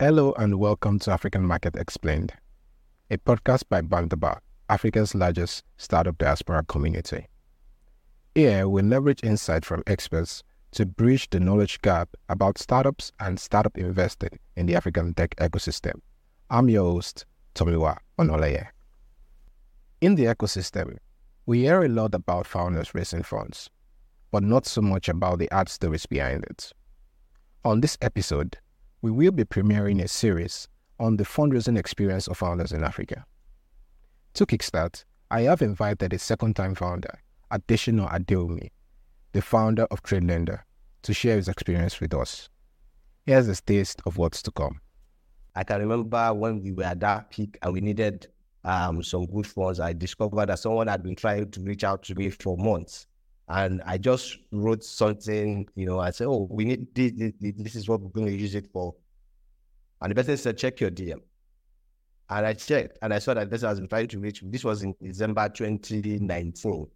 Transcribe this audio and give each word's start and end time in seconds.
Hello 0.00 0.32
and 0.38 0.58
welcome 0.58 0.98
to 1.00 1.10
African 1.10 1.44
Market 1.44 1.76
Explained, 1.76 2.32
a 3.10 3.18
podcast 3.18 3.64
by 3.68 3.82
Bantaba, 3.82 4.38
Africa's 4.70 5.14
largest 5.14 5.62
startup 5.76 6.16
diaspora 6.16 6.64
community. 6.64 7.26
Here, 8.34 8.66
we 8.66 8.80
leverage 8.80 9.22
insight 9.22 9.66
from 9.66 9.82
experts 9.86 10.42
to 10.70 10.86
bridge 10.86 11.28
the 11.28 11.38
knowledge 11.38 11.82
gap 11.82 12.08
about 12.30 12.56
startups 12.56 13.12
and 13.20 13.38
startup 13.38 13.76
investing 13.76 14.38
in 14.56 14.64
the 14.64 14.74
African 14.74 15.12
tech 15.12 15.36
ecosystem. 15.36 16.00
I'm 16.48 16.70
your 16.70 16.90
host, 16.92 17.26
Tomiwa 17.54 17.98
Onoleye. 18.18 18.68
In 20.00 20.14
the 20.14 20.24
ecosystem, 20.24 20.96
we 21.44 21.64
hear 21.64 21.82
a 21.82 21.88
lot 21.88 22.14
about 22.14 22.46
founders 22.46 22.94
raising 22.94 23.22
funds, 23.22 23.68
but 24.30 24.42
not 24.42 24.64
so 24.64 24.80
much 24.80 25.10
about 25.10 25.40
the 25.40 25.48
hard 25.52 25.68
stories 25.68 26.06
behind 26.06 26.44
it. 26.44 26.72
On 27.66 27.82
this 27.82 27.98
episode, 28.00 28.56
we 29.02 29.10
will 29.10 29.32
be 29.32 29.44
premiering 29.44 30.02
a 30.02 30.08
series 30.08 30.68
on 30.98 31.16
the 31.16 31.24
fundraising 31.24 31.78
experience 31.78 32.28
of 32.28 32.36
founders 32.36 32.72
in 32.72 32.84
Africa. 32.84 33.24
To 34.34 34.44
kickstart, 34.44 35.04
I 35.30 35.42
have 35.42 35.62
invited 35.62 36.12
a 36.12 36.18
second 36.18 36.54
time 36.54 36.74
founder, 36.74 37.18
Adeshina 37.50 38.12
Adewumi, 38.12 38.70
the 39.32 39.40
founder 39.40 39.84
of 39.90 40.02
TradeLenda, 40.02 40.60
to 41.02 41.14
share 41.14 41.36
his 41.36 41.48
experience 41.48 41.98
with 41.98 42.12
us. 42.12 42.50
Here's 43.24 43.48
a 43.48 43.56
taste 43.62 44.02
of 44.04 44.18
what's 44.18 44.42
to 44.42 44.50
come. 44.50 44.80
I 45.54 45.64
can 45.64 45.80
remember 45.80 46.34
when 46.34 46.62
we 46.62 46.72
were 46.72 46.84
at 46.84 47.00
that 47.00 47.30
peak 47.30 47.56
and 47.62 47.72
we 47.72 47.80
needed 47.80 48.26
um, 48.64 49.02
some 49.02 49.24
good 49.26 49.46
funds. 49.46 49.80
I 49.80 49.94
discovered 49.94 50.50
that 50.50 50.58
someone 50.58 50.88
had 50.88 51.02
been 51.02 51.16
trying 51.16 51.50
to 51.50 51.60
reach 51.62 51.84
out 51.84 52.02
to 52.04 52.14
me 52.14 52.28
for 52.28 52.56
months. 52.58 53.06
And 53.50 53.82
I 53.84 53.98
just 53.98 54.38
wrote 54.52 54.84
something, 54.84 55.68
you 55.74 55.84
know, 55.84 55.98
I 55.98 56.10
said, 56.10 56.28
oh, 56.28 56.46
we 56.48 56.64
need 56.64 56.86
this, 56.94 57.12
this, 57.16 57.32
this 57.56 57.74
is 57.74 57.88
what 57.88 58.00
we're 58.00 58.10
going 58.10 58.28
to 58.28 58.32
use 58.32 58.54
it 58.54 58.68
for. 58.72 58.94
And 60.00 60.12
the 60.12 60.14
person 60.14 60.36
said, 60.36 60.56
check 60.56 60.78
your 60.78 60.92
DM. 60.92 61.20
And 62.28 62.46
I 62.46 62.52
checked 62.54 62.98
and 63.02 63.12
I 63.12 63.18
saw 63.18 63.34
that 63.34 63.50
this 63.50 63.62
has 63.62 63.80
been 63.80 63.88
trying 63.88 64.06
to 64.06 64.20
reach 64.20 64.40
me. 64.44 64.50
This 64.52 64.62
was 64.62 64.84
in 64.84 64.94
December 65.02 65.48
2019. 65.48 66.86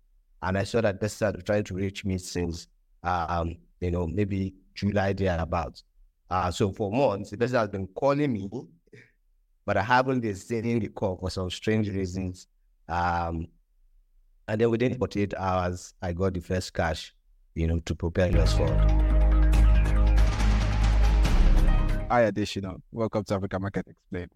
And 0.43 0.57
I 0.57 0.63
saw 0.63 0.81
that 0.81 1.01
this 1.01 1.19
had 1.19 1.45
trying 1.45 1.65
to 1.65 1.75
reach 1.75 2.05
me 2.05 2.19
since, 2.19 2.69
um, 3.03 3.57
you 3.81 3.91
know, 3.91 4.07
maybe 4.07 4.55
July 4.77 5.13
thereabouts. 5.13 5.83
Uh, 6.31 6.53
so 6.53 6.71
for 6.71 6.93
months, 6.93 7.31
the 7.31 7.37
person 7.37 7.57
has 7.57 7.69
been 7.69 7.89
calling 7.89 8.33
me, 8.33 8.49
but 9.67 9.77
I 9.77 9.83
haven't 9.83 10.21
been 10.21 10.37
seeing 10.37 10.79
the 10.79 10.89
call 10.89 11.17
for 11.17 11.31
some 11.31 11.51
strange 11.51 11.89
reasons. 11.89 12.47
Um, 12.89 13.49
and 14.49 14.61
then 14.61 14.71
within 14.71 14.99
48 14.99 15.35
hours, 15.37 15.95
I 16.03 16.13
got 16.13 16.35
the 16.35 16.41
first 16.41 16.75
cash, 16.75 17.15
you 17.55 17.67
know, 17.67 17.81
to 17.81 17.95
prepare 17.95 18.37
us 18.39 18.57
for. 18.57 18.69
Hi, 22.11 22.31
Adeshina. 22.31 22.81
Welcome 22.93 23.25
to 23.25 23.35
Africa 23.35 23.59
Market 23.59 23.87
Explained. 23.89 24.31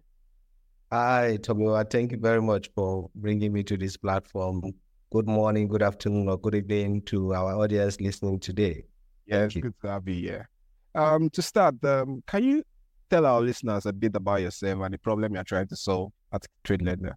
Hi, 0.91 1.37
Tomiwa. 1.41 1.89
Thank 1.89 2.11
you 2.11 2.17
very 2.17 2.41
much 2.41 2.69
for 2.73 3.09
bringing 3.15 3.53
me 3.53 3.63
to 3.63 3.77
this 3.77 3.95
platform. 3.95 4.73
Good 5.11 5.27
morning, 5.27 5.67
good 5.67 5.83
afternoon, 5.83 6.27
or 6.29 6.37
good 6.37 6.55
evening 6.55 7.03
to 7.03 7.33
our 7.33 7.55
audience 7.55 8.01
listening 8.01 8.39
today. 8.39 8.85
Yeah, 9.27 9.43
it's 9.43 9.55
good 9.55 9.73
to 9.81 9.87
have 9.87 10.07
you 10.07 10.15
here. 10.15 10.49
Um, 10.95 11.29
to 11.29 11.41
start, 11.43 11.83
um, 11.85 12.23
can 12.25 12.43
you 12.43 12.63
tell 13.09 13.27
our 13.27 13.41
listeners 13.41 13.85
a 13.85 13.93
bit 13.93 14.15
about 14.15 14.41
yourself 14.41 14.81
and 14.81 14.93
the 14.93 14.97
problem 14.97 15.35
you're 15.35 15.43
trying 15.43 15.67
to 15.67 15.75
solve 15.75 16.11
at 16.33 16.45
TradeLenda? 16.65 17.13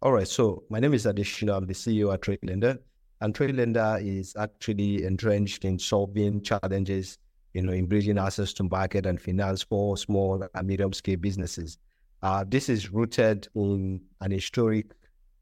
All 0.00 0.12
right. 0.12 0.28
So 0.28 0.62
my 0.70 0.78
name 0.78 0.94
is 0.94 1.06
Adeshina. 1.06 1.56
I'm 1.56 1.66
the 1.66 1.74
CEO 1.74 2.14
at 2.14 2.20
TradeLenda. 2.20 2.78
And 3.20 3.34
TradeLenda 3.34 4.00
is 4.00 4.36
actually 4.38 5.02
entrenched 5.02 5.64
in 5.64 5.76
solving 5.76 6.40
challenges, 6.40 7.18
you 7.52 7.62
know, 7.62 7.72
in 7.72 7.86
bridging 7.86 8.16
access 8.16 8.52
to 8.54 8.62
market 8.62 9.06
and 9.06 9.20
finance 9.20 9.64
for 9.64 9.96
small 9.96 10.46
and 10.54 10.68
medium 10.68 10.92
scale 10.92 11.16
businesses. 11.16 11.78
Uh, 12.22 12.44
this 12.46 12.68
is 12.68 12.90
rooted 12.92 13.48
in 13.56 14.00
an 14.20 14.30
historic 14.30 14.86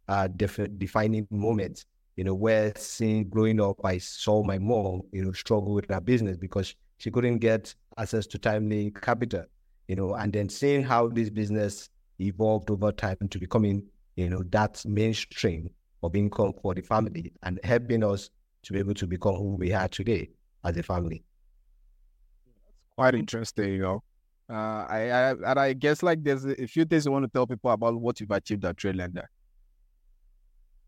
uh, 0.09 0.29
def- 0.29 0.79
defining 0.79 1.29
moment, 1.31 1.85
you 2.17 2.25
know, 2.25 2.35
where 2.35 2.73
seeing 2.77 3.29
growing 3.29 3.61
up, 3.61 3.85
I 3.85 3.99
saw 3.99 4.43
my 4.43 4.59
mom, 4.59 5.03
you 5.13 5.23
know, 5.23 5.33
struggle 5.33 5.75
with 5.75 5.91
her 5.91 6.01
business 6.01 6.39
because 6.39 6.75
she 6.97 7.11
couldn't 7.11 7.39
get 7.39 7.75
access 7.99 8.27
to 8.29 8.39
timely 8.39 8.91
capital, 9.03 9.45
you 9.87 9.97
know, 9.97 10.15
and 10.15 10.33
then 10.33 10.49
seeing 10.49 10.83
how 10.83 11.09
this 11.09 11.29
business 11.29 11.91
evolved 12.19 12.71
over 12.71 12.91
time 12.91 13.19
to 13.29 13.39
becoming 13.39 13.83
you 14.17 14.31
know, 14.31 14.43
that 14.51 14.85
mainstream 14.87 15.71
of 16.03 16.17
income 16.17 16.53
for 16.61 16.75
the 16.75 16.83
family 16.83 17.33
and 17.43 17.61
helping 17.63 18.03
us 18.03 18.31
to 18.63 18.73
be 18.73 18.79
able 18.79 18.95
to 18.95 19.07
become 19.07 19.35
who 19.35 19.55
we 19.57 19.73
are 19.73 19.89
today 19.89 20.29
as 20.65 20.77
a 20.77 20.83
family. 20.83 21.23
That's 22.47 22.95
quite 22.97 23.15
interesting, 23.15 23.75
you 23.75 23.83
know. 23.83 24.03
Uh, 24.49 24.87
I, 24.89 25.11
I 25.11 25.31
and 25.31 25.59
I 25.59 25.73
guess 25.73 26.03
like 26.03 26.23
there's 26.23 26.45
a 26.45 26.67
few 26.67 26.85
things 26.85 27.05
you 27.05 27.13
want 27.13 27.25
to 27.25 27.31
tell 27.31 27.47
people 27.47 27.71
about 27.71 28.01
what 28.01 28.21
you've 28.21 28.31
achieved 28.31 28.65
at 28.65 28.77
TradeLenda. 28.77 29.25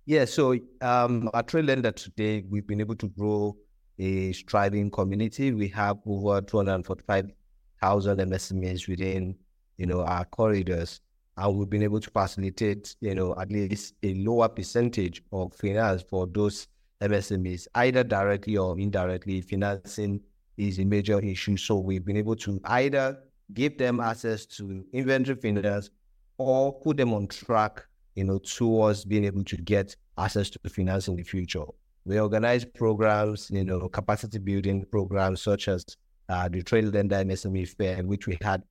Yeah, 0.07 0.25
so 0.25 0.53
um, 0.81 1.29
at 1.35 1.49
TradeLenda 1.49 1.95
today, 1.95 2.45
we've 2.49 2.67
been 2.67 2.81
able 2.81 2.95
to 2.97 3.09
grow 3.09 3.57
a 3.99 4.33
striving 4.33 4.91
community. 4.91 5.53
We 5.53 5.69
have 5.69 5.99
over 6.07 6.41
245,000 6.41 8.19
MSMEs 8.19 8.89
within, 8.89 9.35
you 9.77 9.87
know, 9.87 10.03
our 10.03 10.25
corridors 10.25 11.01
and 11.39 11.57
we've 11.57 11.71
been 11.71 11.85
able 11.85 12.01
to 12.01 12.11
facilitate, 12.11 12.97
you 13.01 13.15
know, 13.15 13.35
at 13.41 13.51
least 13.51 13.95
a 14.03 14.15
lower 14.15 14.49
percentage 14.49 15.23
of 15.33 15.55
finance 15.55 16.03
for 16.03 16.27
those 16.27 16.67
MSMEs, 17.01 17.69
either 17.77 18.03
directly 18.03 18.57
or 18.57 18.79
indirectly. 18.79 19.41
Financing 19.41 20.21
is 20.57 20.81
a 20.81 20.85
major 20.85 21.21
issue, 21.21 21.57
so 21.57 21.79
we've 21.79 22.05
been 22.05 22.17
able 22.17 22.35
to 22.35 22.61
either 22.65 23.19
give 23.55 23.79
them 23.79 24.01
access 24.01 24.47
to 24.47 24.85
inventory 24.93 25.39
finance 25.41 25.91
or 26.39 26.73
put 26.81 26.97
them 26.97 27.15
on 27.15 27.29
track, 27.29 27.87
you 28.17 28.25
know, 28.25 28.39
towards 28.39 29.05
being 29.05 29.25
able 29.25 29.45
to 29.45 29.57
get 29.59 29.95
access 30.19 30.51
to 30.51 30.59
finance 30.69 31.07
in 31.07 31.15
the 31.15 31.23
future. 31.23 31.65
We 32.05 32.19
organize 32.19 32.65
programs, 32.65 33.49
you 33.51 33.65
know, 33.65 33.89
capacity 33.89 34.39
building 34.39 34.85
programs 34.91 35.43
such 35.43 35.69
as 35.69 35.85
uh, 36.29 36.49
the 36.49 36.63
TradeLenda 36.63 37.25
MSME 37.25 37.69
Fair, 37.69 38.03
which 38.03 38.27
we 38.27 38.37
had, 38.43 38.65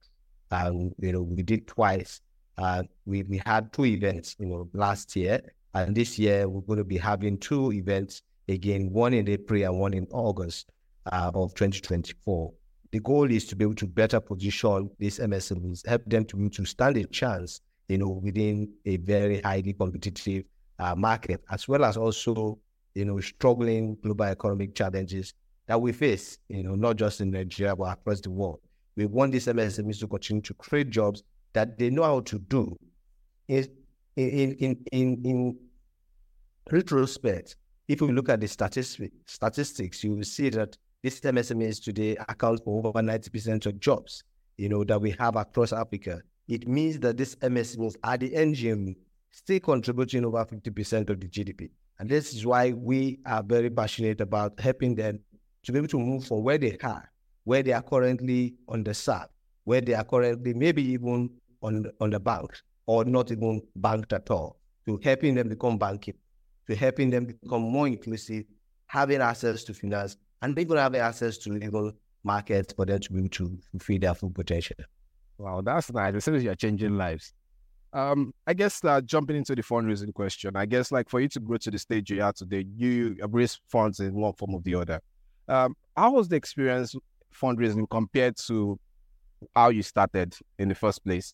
um, 0.51 0.91
you 0.99 1.13
know, 1.13 1.21
we 1.21 1.43
did 1.43 1.65
twice 1.65 2.19
uh, 2.57 2.83
we, 3.05 3.23
we 3.23 3.41
had 3.45 3.71
two 3.71 3.85
events, 3.85 4.35
you 4.39 4.47
know, 4.47 4.69
last 4.73 5.15
year. 5.15 5.41
And 5.73 5.95
this 5.95 6.17
year, 6.17 6.47
we're 6.49 6.61
going 6.61 6.77
to 6.77 6.83
be 6.83 6.97
having 6.97 7.37
two 7.37 7.71
events 7.71 8.23
again, 8.47 8.91
one 8.91 9.13
in 9.13 9.29
April 9.29 9.63
and 9.63 9.79
one 9.79 9.93
in 9.93 10.07
August 10.11 10.69
uh, 11.11 11.31
of 11.33 11.53
2024. 11.53 12.51
The 12.91 12.99
goal 12.99 13.29
is 13.29 13.45
to 13.47 13.55
be 13.55 13.65
able 13.65 13.75
to 13.75 13.87
better 13.87 14.19
position 14.19 14.89
these 14.97 15.19
MSMEs, 15.19 15.85
help 15.85 16.05
them 16.05 16.25
to 16.25 16.49
to 16.49 16.65
stand 16.65 16.97
a 16.97 17.05
chance, 17.05 17.61
you 17.89 17.97
know, 17.97 18.07
within 18.07 18.71
a 18.85 18.97
very 18.97 19.41
highly 19.41 19.73
competitive 19.73 20.45
uh, 20.79 20.95
market, 20.95 21.43
as 21.51 21.67
well 21.67 21.83
as 21.83 21.97
also, 21.97 22.57
you 22.95 23.05
know, 23.05 23.19
struggling 23.19 23.97
global 24.01 24.25
economic 24.25 24.73
challenges 24.73 25.33
that 25.67 25.79
we 25.79 25.91
face, 25.91 26.39
you 26.47 26.63
know, 26.63 26.75
not 26.75 26.95
just 26.95 27.19
in 27.19 27.29
Nigeria, 27.29 27.75
but 27.75 27.91
across 27.91 28.21
the 28.21 28.31
world. 28.31 28.61
We 28.95 29.05
want 29.05 29.33
these 29.33 29.47
MSMEs 29.47 29.99
to 29.99 30.07
continue 30.07 30.41
to 30.43 30.53
create 30.53 30.89
jobs 30.89 31.23
that 31.57 31.75
they 31.79 31.89
know 31.89 32.03
how 32.03 32.19
to 32.19 32.37
do 32.37 32.77
is 33.47 33.67
in 34.15 34.53
in 34.59 34.85
in 34.91 35.21
in 35.25 35.57
retrospect, 36.71 37.55
if 37.87 37.99
we 37.99 38.11
look 38.11 38.29
at 38.29 38.41
the 38.41 38.47
statistics, 38.47 39.15
statistics, 39.25 40.03
you 40.03 40.13
will 40.15 40.23
see 40.23 40.49
that 40.49 40.77
these 41.01 41.19
MSMEs 41.19 41.83
today 41.83 42.15
account 42.29 42.63
for 42.63 42.85
over 42.85 42.99
90% 43.01 43.65
of 43.65 43.79
jobs, 43.79 44.23
you 44.57 44.69
know, 44.69 44.83
that 44.83 45.01
we 45.01 45.15
have 45.17 45.35
across 45.35 45.73
Africa. 45.73 46.21
It 46.47 46.67
means 46.67 46.99
that 46.99 47.17
these 47.17 47.35
MSMEs 47.37 47.95
are 48.03 48.17
the 48.17 48.35
engine 48.35 48.95
still 49.31 49.59
contributing 49.59 50.25
over 50.25 50.45
50% 50.45 51.09
of 51.09 51.19
the 51.19 51.27
GDP. 51.27 51.71
And 51.97 52.07
this 52.07 52.35
is 52.35 52.45
why 52.45 52.73
we 52.73 53.17
are 53.25 53.41
very 53.41 53.71
passionate 53.71 54.21
about 54.21 54.59
helping 54.59 54.93
them 54.93 55.19
to 55.63 55.71
be 55.71 55.79
able 55.79 55.87
to 55.87 55.99
move 55.99 56.25
from 56.25 56.43
where 56.43 56.59
they 56.59 56.77
are, 56.83 57.11
where 57.45 57.63
they 57.63 57.71
are 57.73 57.81
currently 57.81 58.53
underserved, 58.69 59.29
where 59.63 59.81
they 59.81 59.95
are 59.95 60.03
currently 60.03 60.53
maybe 60.53 60.83
even 60.83 61.31
on 61.61 61.85
on 61.99 62.09
the 62.09 62.19
banks 62.19 62.63
or 62.85 63.05
not 63.05 63.31
even 63.31 63.61
banked 63.75 64.13
at 64.13 64.29
all, 64.31 64.59
to 64.85 64.99
helping 65.03 65.35
them 65.35 65.49
become 65.49 65.77
banking, 65.77 66.15
to 66.67 66.75
helping 66.75 67.09
them 67.09 67.25
become 67.25 67.61
more 67.61 67.87
inclusive, 67.87 68.45
having 68.87 69.21
access 69.21 69.63
to 69.65 69.73
finance, 69.73 70.17
and 70.41 70.57
even 70.57 70.77
having 70.77 71.01
access 71.01 71.37
to 71.37 71.51
legal 71.51 71.91
markets 72.23 72.73
for 72.73 72.85
them 72.85 72.99
to 72.99 73.13
be 73.13 73.19
able 73.19 73.29
to 73.29 73.59
fulfill 73.71 73.99
their 73.99 74.13
full 74.13 74.29
potential. 74.29 74.75
Wow, 75.37 75.61
that's 75.61 75.91
nice. 75.91 76.15
It 76.15 76.21
seems 76.21 76.43
you're 76.43 76.55
changing 76.55 76.97
lives. 76.97 77.33
Um, 77.93 78.33
I 78.45 78.53
guess 78.53 78.83
uh, 78.83 79.01
jumping 79.01 79.35
into 79.35 79.55
the 79.55 79.61
fundraising 79.63 80.13
question, 80.13 80.55
I 80.55 80.65
guess 80.65 80.91
like 80.91 81.09
for 81.09 81.19
you 81.19 81.29
to 81.29 81.39
grow 81.39 81.57
to 81.57 81.71
the 81.71 81.79
stage 81.79 82.09
you 82.09 82.21
are 82.21 82.33
today, 82.33 82.65
you 82.75 83.17
raise 83.29 83.59
funds 83.69 83.99
in 83.99 84.13
one 84.13 84.33
form 84.33 84.55
or 84.55 84.61
the 84.61 84.75
other. 84.75 84.99
Um, 85.47 85.75
how 85.95 86.11
was 86.11 86.27
the 86.27 86.35
experience 86.35 86.95
fundraising 87.33 87.89
compared 87.89 88.35
to 88.47 88.79
how 89.55 89.69
you 89.69 89.83
started 89.83 90.35
in 90.59 90.69
the 90.69 90.75
first 90.75 91.03
place? 91.03 91.33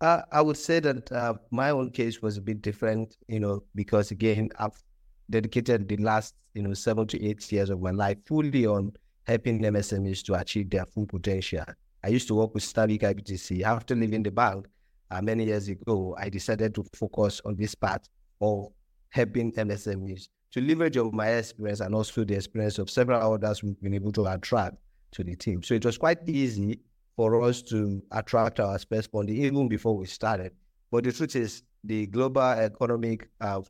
Uh, 0.00 0.22
I 0.30 0.42
would 0.42 0.58
say 0.58 0.80
that 0.80 1.10
uh, 1.10 1.34
my 1.50 1.70
own 1.70 1.90
case 1.90 2.20
was 2.20 2.36
a 2.36 2.42
bit 2.42 2.60
different, 2.60 3.16
you 3.28 3.40
know, 3.40 3.62
because 3.74 4.10
again, 4.10 4.50
I've 4.58 4.82
dedicated 5.30 5.88
the 5.88 5.96
last, 5.96 6.34
you 6.54 6.62
know, 6.62 6.74
seven 6.74 7.06
to 7.08 7.24
eight 7.24 7.50
years 7.50 7.70
of 7.70 7.80
my 7.80 7.92
life 7.92 8.18
fully 8.26 8.66
on 8.66 8.92
helping 9.26 9.60
MSMEs 9.62 10.22
to 10.24 10.34
achieve 10.34 10.68
their 10.70 10.84
full 10.84 11.06
potential. 11.06 11.64
I 12.04 12.08
used 12.08 12.28
to 12.28 12.34
work 12.34 12.54
with 12.54 12.62
Stanbic 12.62 13.00
IBTC. 13.02 13.62
After 13.62 13.94
leaving 13.96 14.22
the 14.22 14.30
bank 14.30 14.66
uh, 15.10 15.22
many 15.22 15.46
years 15.46 15.68
ago, 15.68 16.14
I 16.18 16.28
decided 16.28 16.74
to 16.74 16.84
focus 16.94 17.40
on 17.44 17.56
this 17.56 17.74
part 17.74 18.06
of 18.40 18.68
helping 19.08 19.52
MSMEs 19.52 20.28
to 20.52 20.60
leverage 20.60 20.98
on 20.98 21.10
my 21.16 21.28
experience 21.28 21.80
and 21.80 21.94
also 21.94 22.22
the 22.24 22.34
experience 22.34 22.78
of 22.78 22.90
several 22.90 23.32
others 23.32 23.62
we've 23.62 23.80
been 23.80 23.94
able 23.94 24.12
to 24.12 24.26
attract 24.26 24.76
to 25.12 25.24
the 25.24 25.34
team. 25.34 25.62
So 25.62 25.74
it 25.74 25.84
was 25.84 25.96
quite 25.96 26.18
easy 26.28 26.80
for 27.16 27.42
us 27.42 27.62
to 27.62 28.02
attract 28.12 28.60
our 28.60 28.78
first 28.78 29.10
funding 29.10 29.36
even 29.36 29.68
before 29.68 29.96
we 29.96 30.06
started. 30.06 30.52
But 30.90 31.04
the 31.04 31.12
truth 31.12 31.34
is, 31.36 31.62
the 31.82 32.06
global 32.06 32.42
economic, 32.42 33.28
uh, 33.40 33.62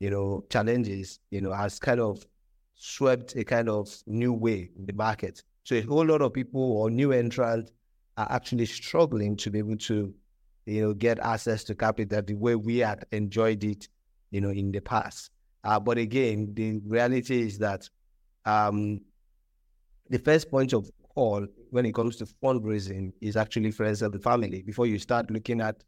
you 0.00 0.10
know, 0.10 0.44
challenges, 0.50 1.20
you 1.30 1.40
know, 1.40 1.52
has 1.52 1.78
kind 1.78 2.00
of 2.00 2.26
swept 2.74 3.36
a 3.36 3.44
kind 3.44 3.68
of 3.68 3.88
new 4.06 4.32
way 4.32 4.70
in 4.76 4.86
the 4.86 4.92
market. 4.92 5.42
So 5.64 5.76
a 5.76 5.82
whole 5.82 6.06
lot 6.06 6.22
of 6.22 6.32
people 6.32 6.60
or 6.60 6.90
new 6.90 7.12
entrants 7.12 7.72
are 8.16 8.26
actually 8.30 8.66
struggling 8.66 9.36
to 9.36 9.50
be 9.50 9.58
able 9.58 9.76
to, 9.76 10.14
you 10.66 10.80
know, 10.82 10.94
get 10.94 11.18
access 11.20 11.62
to 11.64 11.74
capital 11.74 12.22
the 12.22 12.34
way 12.34 12.54
we 12.54 12.78
had 12.78 13.04
enjoyed 13.12 13.62
it, 13.64 13.88
you 14.30 14.40
know, 14.40 14.50
in 14.50 14.72
the 14.72 14.80
past. 14.80 15.30
Uh, 15.64 15.78
but 15.78 15.98
again, 15.98 16.50
the 16.54 16.80
reality 16.86 17.42
is 17.42 17.58
that 17.58 17.88
um, 18.44 19.00
the 20.08 20.18
first 20.18 20.50
point 20.50 20.72
of 20.72 20.90
call 21.18 21.44
when 21.70 21.84
it 21.84 21.94
comes 21.96 22.14
to 22.14 22.24
fundraising 22.24 23.12
is 23.20 23.36
actually 23.36 23.72
friends 23.72 24.02
of 24.02 24.12
the 24.12 24.20
family. 24.20 24.62
Before 24.62 24.86
you 24.86 25.00
start 25.00 25.28
looking 25.32 25.60
at 25.60 25.82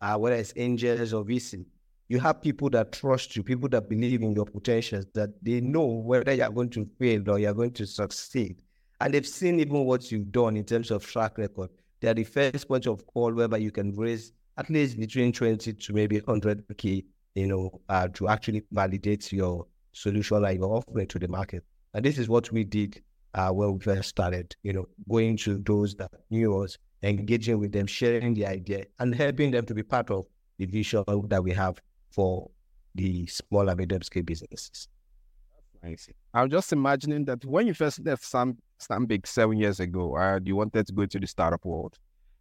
uh, 0.00 0.16
whether 0.16 0.36
it's 0.36 0.52
angels 0.54 1.12
or 1.12 1.24
VC, 1.24 1.64
you 2.08 2.20
have 2.20 2.40
people 2.40 2.70
that 2.70 2.92
trust 2.92 3.34
you, 3.34 3.42
people 3.42 3.68
that 3.70 3.88
believe 3.88 4.22
in 4.22 4.32
your 4.32 4.44
potentials, 4.44 5.06
that 5.14 5.30
they 5.42 5.60
know 5.60 5.84
whether 5.84 6.32
you're 6.32 6.50
going 6.50 6.70
to 6.70 6.88
fail 7.00 7.28
or 7.28 7.40
you're 7.40 7.52
going 7.52 7.72
to 7.72 7.84
succeed. 7.84 8.62
And 9.00 9.12
they've 9.12 9.26
seen 9.26 9.58
even 9.58 9.84
what 9.84 10.12
you've 10.12 10.30
done 10.30 10.56
in 10.56 10.64
terms 10.64 10.92
of 10.92 11.04
track 11.04 11.36
record. 11.36 11.70
They're 12.00 12.14
the 12.14 12.22
first 12.22 12.68
point 12.68 12.86
of 12.86 13.04
call 13.08 13.32
whereby 13.32 13.56
you 13.56 13.72
can 13.72 13.92
raise 13.96 14.30
at 14.56 14.70
least 14.70 15.00
between 15.00 15.32
20 15.32 15.72
to 15.72 15.92
maybe 15.92 16.20
100K, 16.20 17.04
you 17.34 17.46
know, 17.48 17.80
uh, 17.88 18.06
to 18.14 18.28
actually 18.28 18.62
validate 18.70 19.32
your 19.32 19.66
solution 19.90 20.44
and 20.44 20.60
your 20.60 20.76
offering 20.76 21.08
to 21.08 21.18
the 21.18 21.26
market. 21.26 21.64
And 21.92 22.04
this 22.04 22.18
is 22.18 22.28
what 22.28 22.52
we 22.52 22.62
did 22.62 23.02
uh, 23.36 23.50
when 23.50 23.74
we 23.74 23.78
first 23.80 24.08
started, 24.08 24.56
you 24.62 24.72
know, 24.72 24.88
going 25.08 25.36
to 25.36 25.58
those 25.58 25.94
that 25.96 26.10
knew 26.30 26.62
us, 26.62 26.78
engaging 27.02 27.58
with 27.58 27.70
them, 27.70 27.86
sharing 27.86 28.34
the 28.34 28.46
idea, 28.46 28.86
and 28.98 29.14
helping 29.14 29.50
them 29.50 29.64
to 29.66 29.74
be 29.74 29.82
part 29.82 30.10
of 30.10 30.24
the 30.58 30.64
vision 30.64 31.04
that 31.28 31.44
we 31.44 31.52
have 31.52 31.78
for 32.10 32.50
the 32.94 33.26
small 33.26 33.68
and 33.68 33.78
medium 33.78 34.02
scale 34.02 34.22
businesses. 34.22 34.88
Nice. 35.82 36.08
I'm 36.32 36.48
just 36.50 36.72
imagining 36.72 37.26
that 37.26 37.44
when 37.44 37.66
you 37.66 37.74
first 37.74 38.04
left 38.04 38.24
Sam 38.24 38.56
Stanbic 38.80 39.26
seven 39.26 39.58
years 39.58 39.80
ago, 39.80 40.16
and 40.16 40.48
you 40.48 40.56
wanted 40.56 40.86
to 40.86 40.92
go 40.94 41.04
to 41.04 41.20
the 41.20 41.26
startup 41.26 41.64
world, 41.64 41.98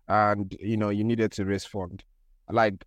and 0.07 0.55
you 0.61 0.77
know 0.77 0.89
you 0.89 1.03
needed 1.03 1.33
to 1.33 1.45
raise 1.45 1.65
fund. 1.65 2.03
Like, 2.49 2.85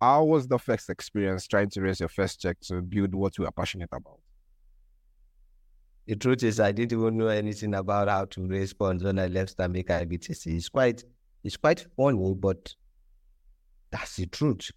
how 0.00 0.24
was 0.24 0.48
the 0.48 0.58
first 0.58 0.88
experience 0.88 1.46
trying 1.46 1.68
to 1.70 1.82
raise 1.82 2.00
your 2.00 2.08
first 2.08 2.40
check 2.40 2.58
to 2.62 2.80
build 2.80 3.14
what 3.14 3.36
you 3.36 3.44
are 3.44 3.52
passionate 3.52 3.90
about? 3.92 4.20
The 6.06 6.16
truth 6.16 6.42
is, 6.42 6.58
I 6.58 6.72
didn't 6.72 6.98
even 6.98 7.16
know 7.16 7.28
anything 7.28 7.74
about 7.74 8.08
how 8.08 8.24
to 8.24 8.66
funds 8.78 9.04
when 9.04 9.18
I 9.18 9.26
left 9.28 9.56
Stanbic 9.56 9.86
IBTC. 9.86 10.46
It's 10.56 10.68
quite, 10.68 11.04
it's 11.44 11.56
quite 11.56 11.86
funny, 11.96 12.34
but 12.36 12.74
that's 13.90 14.16
the 14.16 14.26
truth 14.26 14.70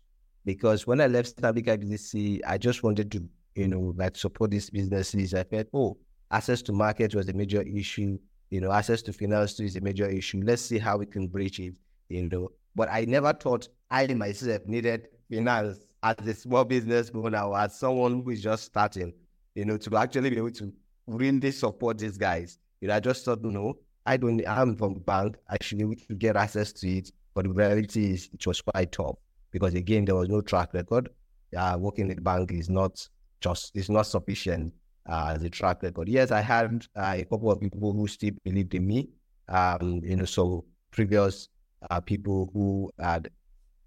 because 0.46 0.86
when 0.86 1.02
I 1.02 1.08
left 1.08 1.36
Stanbic 1.36 1.66
IBTC, 1.66 2.42
I 2.46 2.58
just 2.60 2.84
wanted 2.84 3.12
to, 3.14 3.28
you 3.56 3.68
know, 3.68 3.94
like 3.98 4.16
support 4.16 4.52
these 4.52 4.70
businesses. 4.70 5.34
I 5.34 5.44
felt, 5.44 5.68
oh, 5.74 5.98
access 6.32 6.62
to 6.64 6.74
market 6.74 7.16
was 7.16 7.28
a 7.28 7.34
major 7.34 7.64
issue. 7.64 8.20
You 8.52 8.62
know, 8.62 8.72
access 8.72 9.02
to 9.04 9.14
finance 9.14 9.60
is 9.60 9.76
a 9.76 9.82
major 9.82 10.08
issue. 10.08 10.42
Let's 10.44 10.62
see 10.62 10.78
how 10.78 10.98
we 10.98 11.08
can 11.08 11.28
bridge 11.28 11.60
it. 11.60 11.74
You 12.10 12.30
know, 12.30 12.50
but 12.76 12.88
I 12.92 13.06
never 13.06 13.34
thought 13.34 13.68
I 13.90 14.06
myself 14.14 14.62
needed 14.68 15.08
finance 15.32 15.80
as 16.04 16.28
a 16.28 16.34
small 16.36 16.64
business 16.64 17.10
owner 17.16 17.40
or 17.40 17.58
as 17.58 17.80
someone 17.80 18.22
who 18.24 18.30
is 18.30 18.44
just 18.44 18.66
starting. 18.66 19.12
You 19.56 19.66
know, 19.66 19.78
to 19.78 19.98
actually 19.98 20.30
be 20.30 20.38
able 20.38 20.52
to 20.52 20.72
really 21.08 21.52
support 21.52 21.98
these 21.98 22.18
guys. 22.18 22.58
You 22.82 22.88
know, 22.88 22.96
I 22.96 23.00
just 23.00 23.26
thought, 23.26 23.44
no, 23.44 23.78
I 24.06 24.18
don't. 24.18 24.46
I'm 24.48 24.76
from 24.76 24.96
bank. 24.96 25.38
I 25.50 25.58
should 25.62 25.78
be 25.78 25.84
able 25.84 25.96
to 25.96 26.16
get 26.16 26.36
access 26.36 26.72
to 26.74 26.88
it. 26.90 27.12
But 27.34 27.46
the 27.46 27.52
reality 27.52 28.14
is, 28.14 28.30
it 28.34 28.46
was 28.46 28.62
quite 28.62 28.92
tough 28.92 29.16
because 29.52 29.74
again, 29.74 30.06
there 30.06 30.16
was 30.16 30.30
no 30.30 30.42
track 30.42 30.74
record. 30.74 31.10
Uh, 31.56 31.78
working 31.80 32.10
in 32.10 32.16
the 32.16 32.22
bank 32.22 32.52
is 32.52 32.70
not 32.70 33.08
just 33.42 33.72
it's 33.76 33.90
not 33.90 34.06
sufficient 34.06 34.74
uh, 35.10 35.34
as 35.36 35.44
a 35.44 35.50
track 35.50 35.84
record. 35.84 36.08
Yes, 36.08 36.32
I 36.32 36.42
had 36.42 36.86
uh, 36.96 37.16
a 37.18 37.24
couple 37.26 37.52
of 37.52 37.60
people 37.60 37.94
who 37.94 38.08
still 38.08 38.32
believed 38.44 38.74
in 38.74 38.88
me. 38.88 39.10
Um, 39.48 40.02
you 40.04 40.16
know, 40.16 40.26
so 40.26 40.66
previous 40.92 41.50
uh, 41.90 42.00
people 42.00 42.50
who 42.54 42.92
had 43.00 43.30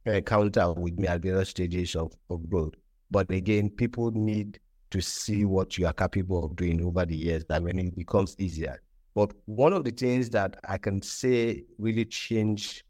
encountered 0.06 0.78
with 0.78 0.98
me 0.98 1.08
at 1.08 1.22
various 1.22 1.50
stages 1.50 1.96
of, 1.96 2.12
of 2.30 2.48
growth. 2.48 2.74
But 3.10 3.30
again, 3.30 3.70
people 3.70 4.10
need 4.12 4.60
to 4.90 5.00
see 5.00 5.44
what 5.44 5.78
you 5.78 5.86
are 5.86 5.92
capable 5.92 6.44
of 6.44 6.56
doing 6.56 6.84
over 6.84 7.04
the 7.04 7.16
years. 7.16 7.44
That 7.48 7.62
when 7.62 7.78
it 7.78 7.96
becomes 7.96 8.34
easier. 8.38 8.80
But 9.14 9.32
one 9.46 9.72
of 9.72 9.84
the 9.84 9.90
things 9.90 10.30
that 10.30 10.58
I 10.68 10.78
can 10.78 11.02
say 11.02 11.64
really 11.78 12.04
changed 12.04 12.84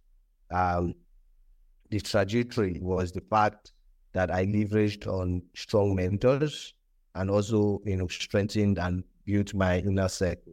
um, 0.50 0.95
the 1.91 2.00
trajectory 2.00 2.79
was 2.81 3.12
the 3.12 3.23
fact 3.31 3.73
that 4.12 4.31
I 4.31 4.47
leveraged 4.47 5.06
on 5.06 5.43
strong 5.55 5.95
mentors 5.95 6.75
and 7.15 7.31
also, 7.31 7.81
you 7.85 7.97
know, 7.97 8.09
strengthened 8.09 8.79
and 8.79 9.05
built 9.25 9.55
my 9.55 9.79
inner 9.79 10.09
circle. 10.09 10.53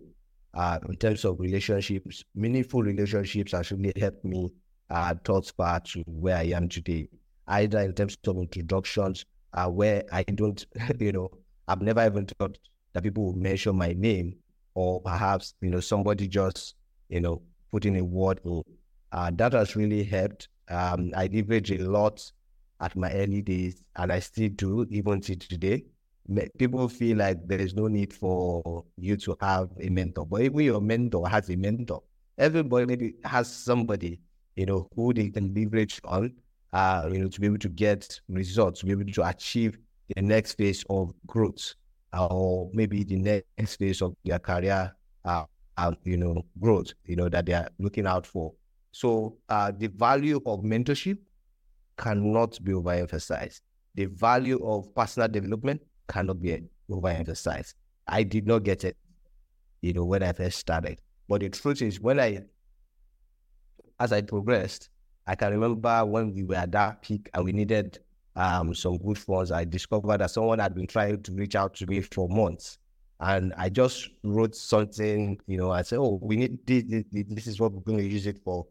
Uh, 0.54 0.80
in 0.88 0.96
terms 0.96 1.26
of 1.26 1.40
relationships, 1.40 2.24
meaningful 2.34 2.82
relationships 2.82 3.54
actually 3.54 3.92
helped 4.00 4.24
me 4.24 4.50
uh, 4.90 5.14
thoughts 5.26 5.52
far 5.52 5.82
to 5.82 6.02
where 6.06 6.38
I 6.38 6.44
am 6.44 6.70
today. 6.70 7.10
Either 7.48 7.80
in 7.80 7.94
terms 7.94 8.18
of 8.26 8.38
introductions, 8.38 9.26
uh, 9.56 9.68
where 9.70 10.04
I 10.12 10.24
don't, 10.24 10.64
you 11.00 11.12
know, 11.12 11.32
I've 11.68 11.82
never 11.82 12.06
even 12.06 12.28
thought 12.28 12.58
that 12.94 13.04
people 13.04 13.26
would 13.28 13.38
mention 13.38 13.76
my 13.76 13.94
name, 13.94 14.36
or 14.76 15.02
perhaps, 15.02 15.56
you 15.62 15.70
know, 15.70 15.80
somebody 15.80 16.28
just, 16.28 16.76
you 17.10 17.22
know, 17.22 17.42
putting 17.72 17.98
a 17.98 18.04
word 18.04 18.40
in. 18.46 18.62
Uh, 19.12 19.32
that 19.34 19.54
has 19.54 19.76
really 19.76 20.04
helped 20.04 20.50
um, 20.70 21.12
I 21.16 21.28
leverage 21.28 21.72
a 21.72 21.78
lot 21.78 22.32
at 22.82 22.96
my 22.96 23.12
early 23.14 23.42
days, 23.42 23.84
and 23.96 24.12
I 24.12 24.20
still 24.20 24.50
do 24.50 24.86
even 24.90 25.22
to 25.22 25.36
today. 25.36 25.86
People 26.58 26.88
feel 26.90 27.18
like 27.18 27.48
there 27.48 27.62
is 27.62 27.76
no 27.76 27.88
need 27.88 28.12
for 28.12 28.84
you 28.98 29.16
to 29.18 29.38
have 29.42 29.70
a 29.80 29.90
mentor, 29.90 30.26
but 30.26 30.42
even 30.42 30.62
your 30.62 30.82
mentor 30.82 31.30
has 31.30 31.50
a 31.50 31.56
mentor. 31.56 32.02
Everybody 32.38 32.86
maybe 32.86 33.14
has 33.24 33.52
somebody, 33.52 34.20
you 34.56 34.66
know, 34.66 34.90
who 34.96 35.14
they 35.14 35.30
can 35.30 35.54
leverage 35.54 36.02
on, 36.04 36.34
uh, 36.76 37.08
you 37.10 37.20
know, 37.20 37.30
to 37.30 37.40
be 37.40 37.48
able 37.48 37.58
to 37.58 37.70
get 37.70 38.20
results, 38.28 38.82
to 38.82 38.86
be 38.86 38.92
able 38.92 39.06
to 39.06 39.28
achieve 39.28 39.78
the 40.14 40.22
next 40.22 40.54
phase 40.54 40.84
of 40.90 41.14
growth, 41.26 41.74
uh, 42.12 42.28
or 42.28 42.70
maybe 42.74 43.02
the 43.06 43.42
next 43.58 43.78
phase 43.78 44.02
of 44.02 44.14
their 44.26 44.40
career, 44.40 44.94
uh, 45.24 45.46
uh, 45.78 45.92
you 46.04 46.18
know, 46.18 46.44
growth, 46.60 46.92
you 47.06 47.16
know, 47.16 47.30
that 47.30 47.46
they 47.46 47.54
are 47.54 47.70
looking 47.80 48.06
out 48.06 48.26
for. 48.26 48.52
So 48.92 49.38
uh, 49.48 49.72
the 49.78 49.88
value 49.88 50.42
of 50.46 50.64
mentorship 50.64 51.18
cannot 51.98 52.62
be 52.62 52.74
overemphasized. 52.74 53.62
The 53.96 54.06
value 54.08 54.60
of 54.68 54.94
personal 54.94 55.30
development 55.30 55.82
cannot 56.10 56.42
be 56.42 56.62
overemphasized. 56.92 57.74
I 58.06 58.24
did 58.24 58.48
not 58.48 58.64
get 58.64 58.84
it, 58.84 58.98
you 59.82 59.94
know, 59.94 60.04
when 60.04 60.24
I 60.24 60.34
first 60.34 60.60
started. 60.60 61.00
But 61.30 61.40
the 61.40 61.50
truth 61.50 61.82
is, 61.82 62.02
when 62.02 62.20
I, 62.20 62.44
as 63.98 64.12
I 64.12 64.22
progressed, 64.22 64.90
I 65.28 65.36
can 65.36 65.52
remember 65.52 66.06
when 66.06 66.34
we 66.34 66.44
were 66.44 66.56
at 66.56 66.72
that 66.74 67.02
peak 67.02 67.30
and 67.34 67.44
we 67.46 67.52
needed 67.52 68.00
um, 68.36 68.76
some 68.76 68.98
good 68.98 69.18
funds. 69.18 69.52
I 69.52 69.64
discovered 69.66 70.20
that 70.20 70.32
someone 70.32 70.60
had 70.60 70.76
been 70.76 70.88
trying 70.88 71.24
to 71.24 71.32
reach 71.32 71.56
out 71.56 71.74
to 71.76 71.88
me 71.88 72.02
for 72.02 72.30
months. 72.30 72.78
And 73.20 73.54
I 73.58 73.70
just 73.70 74.10
wrote 74.24 74.56
something, 74.56 75.40
you 75.48 75.58
know, 75.58 75.72
I 75.72 75.82
said, 75.82 76.00
oh, 76.00 76.20
we 76.22 76.36
need 76.36 76.66
this, 76.68 76.84
this, 76.88 77.04
this 77.12 77.48
is 77.48 77.60
what 77.60 77.72
we're 77.72 77.82
going 77.82 78.00
to 78.00 78.06
use 78.06 78.28
it 78.28 78.40
for. 78.44 78.68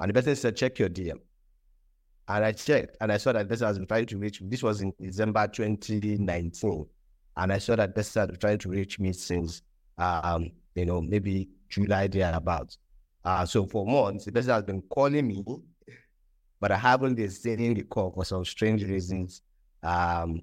And 0.00 0.08
the 0.10 0.14
person 0.14 0.36
said, 0.36 0.56
check 0.56 0.78
your 0.78 0.88
DM. 0.88 1.18
And 2.28 2.44
I 2.44 2.52
checked 2.52 2.96
and 3.00 3.10
I 3.10 3.16
saw 3.16 3.32
that 3.32 3.48
person 3.48 3.66
has 3.66 3.78
been 3.78 3.86
trying 3.86 4.06
to 4.06 4.18
reach 4.18 4.40
me. 4.40 4.48
This 4.48 4.62
was 4.62 4.80
in 4.80 4.92
December 5.00 5.48
2019. 5.48 6.86
And 7.36 7.52
I 7.52 7.58
saw 7.58 7.76
that 7.76 7.94
person 7.94 8.20
had 8.20 8.30
been 8.30 8.38
trying 8.38 8.58
to 8.58 8.68
reach 8.68 9.00
me 9.00 9.12
since, 9.12 9.62
um, 9.98 10.50
you 10.74 10.86
know, 10.86 11.00
maybe 11.00 11.48
July 11.68 12.06
thereabouts. 12.06 12.78
Uh, 13.24 13.46
so 13.46 13.66
for 13.66 13.86
months, 13.86 14.24
the 14.24 14.32
person 14.32 14.50
has 14.50 14.64
been 14.64 14.82
calling 14.82 15.26
me, 15.26 15.44
but 16.60 16.72
I 16.72 16.76
haven't 16.76 17.14
been 17.14 17.30
seeing 17.30 17.74
the 17.74 17.82
call 17.82 18.10
for 18.12 18.24
some 18.24 18.44
strange 18.44 18.82
reasons. 18.84 19.42
Um, 19.82 20.42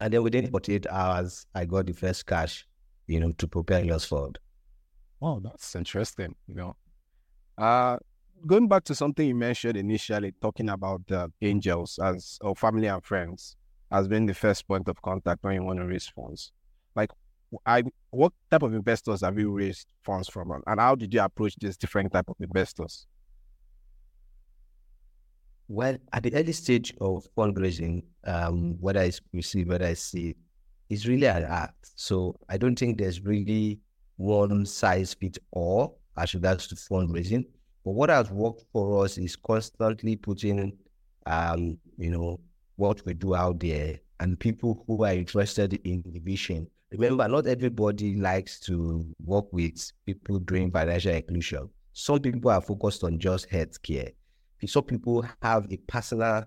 and 0.00 0.12
then 0.12 0.22
within 0.22 0.50
48 0.50 0.86
hours, 0.88 1.46
I 1.54 1.64
got 1.64 1.86
the 1.86 1.92
first 1.92 2.26
cash, 2.26 2.66
you 3.06 3.20
know, 3.20 3.32
to 3.32 3.48
prepare 3.48 3.84
yours 3.84 4.04
forward. 4.04 4.38
Oh, 5.22 5.40
that's 5.40 5.74
interesting. 5.74 6.34
You 6.46 6.54
know, 6.54 6.76
uh, 7.58 7.98
going 8.46 8.68
back 8.68 8.84
to 8.84 8.94
something 8.94 9.26
you 9.26 9.34
mentioned 9.34 9.76
initially, 9.76 10.32
talking 10.40 10.70
about 10.70 11.06
the 11.06 11.30
angels 11.42 11.98
as 12.02 12.38
or 12.40 12.56
family 12.56 12.86
and 12.86 13.04
friends 13.04 13.56
as 13.90 14.08
being 14.08 14.26
the 14.26 14.34
first 14.34 14.66
point 14.66 14.88
of 14.88 15.02
contact 15.02 15.42
when 15.42 15.54
you 15.54 15.62
want 15.62 15.80
raise 15.80 16.06
funds. 16.08 16.52
Like, 16.94 17.10
I 17.66 17.82
what 18.10 18.32
type 18.50 18.62
of 18.62 18.74
investors 18.74 19.22
have 19.22 19.38
you 19.38 19.50
raised 19.50 19.88
funds 20.04 20.28
from, 20.28 20.52
and 20.66 20.80
how 20.80 20.94
did 20.94 21.12
you 21.12 21.20
approach 21.20 21.56
these 21.56 21.76
different 21.76 22.12
type 22.12 22.28
of 22.28 22.36
investors? 22.40 23.06
Well, 25.68 25.96
at 26.12 26.24
the 26.24 26.34
early 26.34 26.52
stage 26.52 26.92
of 27.00 27.26
fundraising, 27.36 28.02
um, 28.24 28.76
whether 28.80 29.02
it's 29.02 29.20
received, 29.32 29.68
whether 29.68 29.86
I 29.86 29.94
see, 29.94 30.34
it's 30.88 31.06
really 31.06 31.28
an 31.28 31.44
art. 31.44 31.70
So 31.94 32.34
I 32.48 32.58
don't 32.58 32.76
think 32.76 32.98
there's 32.98 33.20
really 33.20 33.78
one 34.16 34.66
size 34.66 35.14
fits 35.14 35.38
all 35.52 36.00
as 36.16 36.34
regards 36.34 36.66
to 36.68 36.74
fundraising. 36.74 37.44
But 37.84 37.92
what 37.92 38.10
has 38.10 38.30
worked 38.30 38.64
for 38.72 39.04
us 39.04 39.16
is 39.16 39.36
constantly 39.36 40.16
putting, 40.16 40.76
um, 41.26 41.78
you 41.96 42.10
know, 42.10 42.40
what 42.74 43.04
we 43.06 43.14
do 43.14 43.34
out 43.36 43.60
there 43.60 44.00
and 44.18 44.38
people 44.40 44.84
who 44.86 45.04
are 45.04 45.12
interested 45.12 45.74
in 45.84 46.02
the 46.04 46.18
vision. 46.18 46.66
Remember, 46.92 47.28
not 47.28 47.46
everybody 47.46 48.16
likes 48.16 48.58
to 48.60 49.04
work 49.24 49.52
with 49.52 49.92
people 50.06 50.38
doing 50.40 50.70
financial 50.70 51.12
inclusion. 51.12 51.68
Some 51.92 52.20
people 52.20 52.50
are 52.50 52.60
focused 52.60 53.04
on 53.04 53.18
just 53.18 53.48
healthcare 53.48 54.12
some 54.68 54.84
people 54.84 55.24
have 55.42 55.66
a 55.70 55.76
personal, 55.78 56.44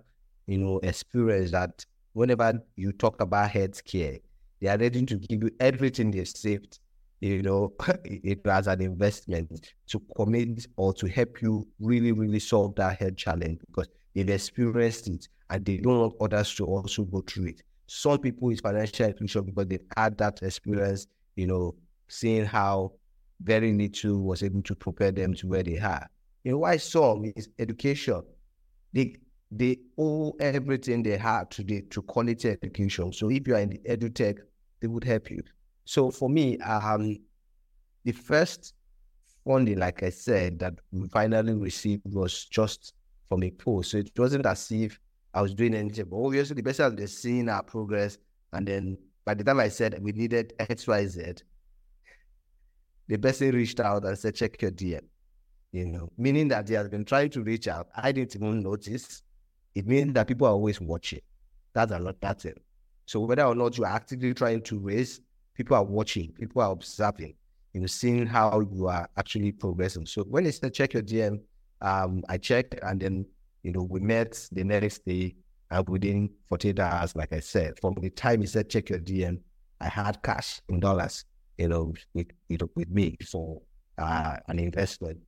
you 0.47 0.57
know, 0.57 0.79
experience 0.83 1.51
that 1.51 1.85
whenever 2.13 2.61
you 2.75 2.91
talk 2.91 3.19
about 3.21 3.51
healthcare, 3.51 4.19
they 4.61 4.67
are 4.67 4.77
ready 4.77 5.05
to 5.05 5.15
give 5.15 5.43
you 5.43 5.49
everything 5.59 6.11
they've 6.11 6.27
saved, 6.27 6.79
you 7.21 7.41
know, 7.41 7.73
it 8.05 8.45
as 8.45 8.67
an 8.67 8.81
investment 8.81 9.73
to 9.87 10.01
commit 10.15 10.67
or 10.77 10.93
to 10.93 11.07
help 11.07 11.41
you 11.41 11.67
really, 11.79 12.11
really 12.11 12.39
solve 12.39 12.75
that 12.75 12.99
health 12.99 13.15
challenge 13.15 13.59
because 13.67 13.87
they've 14.13 14.29
experienced 14.29 15.07
it 15.07 15.27
and 15.49 15.65
they 15.65 15.77
don't 15.77 15.99
want 15.99 16.15
others 16.21 16.53
to 16.55 16.65
also 16.65 17.03
go 17.03 17.21
through 17.21 17.45
it. 17.45 17.63
Some 17.87 18.19
people 18.19 18.49
is 18.49 18.59
financial 18.59 19.07
inclusion 19.07 19.43
because 19.43 19.67
they've 19.67 19.85
had 19.95 20.17
that 20.17 20.41
experience, 20.41 21.07
you 21.35 21.47
know, 21.47 21.75
seeing 22.07 22.45
how 22.45 22.93
very 23.41 23.73
little 23.73 24.21
was 24.21 24.43
able 24.43 24.61
to 24.63 24.75
prepare 24.75 25.11
them 25.11 25.33
to 25.35 25.47
where 25.47 25.63
they 25.63 25.79
are. 25.79 26.07
You 26.43 26.53
know, 26.53 26.57
why 26.59 26.77
some 26.77 27.31
is 27.35 27.49
education. 27.59 28.21
They 28.93 29.17
they 29.51 29.77
owe 29.97 30.35
everything 30.39 31.03
they 31.03 31.17
have 31.17 31.49
today 31.49 31.81
to 31.91 32.01
quality 32.01 32.49
education. 32.49 33.13
So 33.13 33.29
if 33.29 33.47
you 33.47 33.55
are 33.55 33.59
in 33.59 33.69
the 33.69 33.79
edutech, 33.79 34.39
they 34.79 34.87
would 34.87 35.03
help 35.03 35.29
you. 35.29 35.43
So 35.85 36.09
for 36.09 36.29
me, 36.29 36.57
um, 36.59 37.17
the 38.03 38.11
first 38.11 38.73
funding, 39.45 39.77
like 39.77 40.01
I 40.03 40.09
said, 40.09 40.59
that 40.59 40.73
we 40.91 41.07
finally 41.09 41.53
received 41.53 42.01
was 42.05 42.45
just 42.45 42.93
from 43.29 43.43
a 43.43 43.51
post. 43.51 43.91
So 43.91 43.97
it 43.97 44.11
wasn't 44.17 44.45
as 44.45 44.71
if 44.71 44.99
I 45.33 45.41
was 45.41 45.53
doing 45.53 45.73
anything. 45.73 46.05
But 46.05 46.17
obviously, 46.17 46.55
the 46.55 46.63
person 46.63 46.97
has 46.97 47.17
seen 47.17 47.49
our 47.49 47.63
progress. 47.63 48.17
And 48.51 48.67
then 48.67 48.97
by 49.25 49.33
the 49.33 49.43
time 49.43 49.59
I 49.59 49.69
said 49.69 49.97
we 50.01 50.11
needed 50.11 50.53
XYZ, 50.59 51.41
the 53.07 53.17
person 53.17 53.51
reached 53.51 53.79
out 53.79 54.05
and 54.05 54.17
said, 54.17 54.35
check 54.35 54.61
your 54.61 54.71
DM 54.71 55.01
you 55.73 55.87
know, 55.87 56.09
meaning 56.17 56.47
that 56.47 56.69
he 56.69 56.75
has 56.75 56.87
been 56.87 57.03
trying 57.03 57.31
to 57.31 57.41
reach 57.41 57.67
out. 57.67 57.87
I 57.97 58.11
didn't 58.11 58.35
even 58.35 58.61
notice. 58.61 59.23
It 59.73 59.87
means 59.87 60.13
that 60.13 60.27
people 60.27 60.47
are 60.47 60.51
always 60.51 60.79
watching. 60.79 61.21
That's 61.73 61.91
a 61.91 61.97
lot. 61.97 62.15
That's 62.21 62.45
it. 62.45 62.61
So 63.07 63.19
whether 63.19 63.43
or 63.43 63.55
not 63.55 63.77
you 63.77 63.83
are 63.83 63.91
actively 63.91 64.33
trying 64.35 64.61
to 64.61 64.79
raise, 64.79 65.19
people 65.55 65.75
are 65.75 65.83
watching, 65.83 66.31
people 66.33 66.61
are 66.61 66.71
observing, 66.71 67.33
you 67.73 67.81
know, 67.81 67.87
seeing 67.87 68.27
how 68.27 68.59
you 68.59 68.87
are 68.87 69.09
actually 69.17 69.51
progressing. 69.51 70.05
So 70.05 70.23
when 70.23 70.45
he 70.45 70.51
said 70.51 70.75
check 70.75 70.93
your 70.93 71.01
DM, 71.01 71.39
um, 71.81 72.23
I 72.29 72.37
checked 72.37 72.75
and 72.83 73.01
then, 73.01 73.25
you 73.63 73.71
know, 73.71 73.83
we 73.83 73.99
met 73.99 74.47
the 74.51 74.63
next 74.63 75.05
day 75.05 75.35
and 75.71 75.89
within 75.89 76.29
48 76.49 76.79
hours, 76.79 77.15
like 77.15 77.33
I 77.33 77.39
said, 77.39 77.79
from 77.79 77.95
the 77.95 78.09
time 78.11 78.41
he 78.41 78.47
said 78.47 78.69
check 78.69 78.89
your 78.89 78.99
DM, 78.99 79.39
I 79.81 79.87
had 79.87 80.21
cash 80.21 80.61
in 80.69 80.79
dollars, 80.79 81.25
you 81.57 81.67
know, 81.67 81.93
with, 82.13 82.27
know, 82.49 82.69
with 82.75 82.89
me 82.89 83.17
for 83.29 83.61
uh, 83.97 84.37
an 84.47 84.59
investment. 84.59 85.19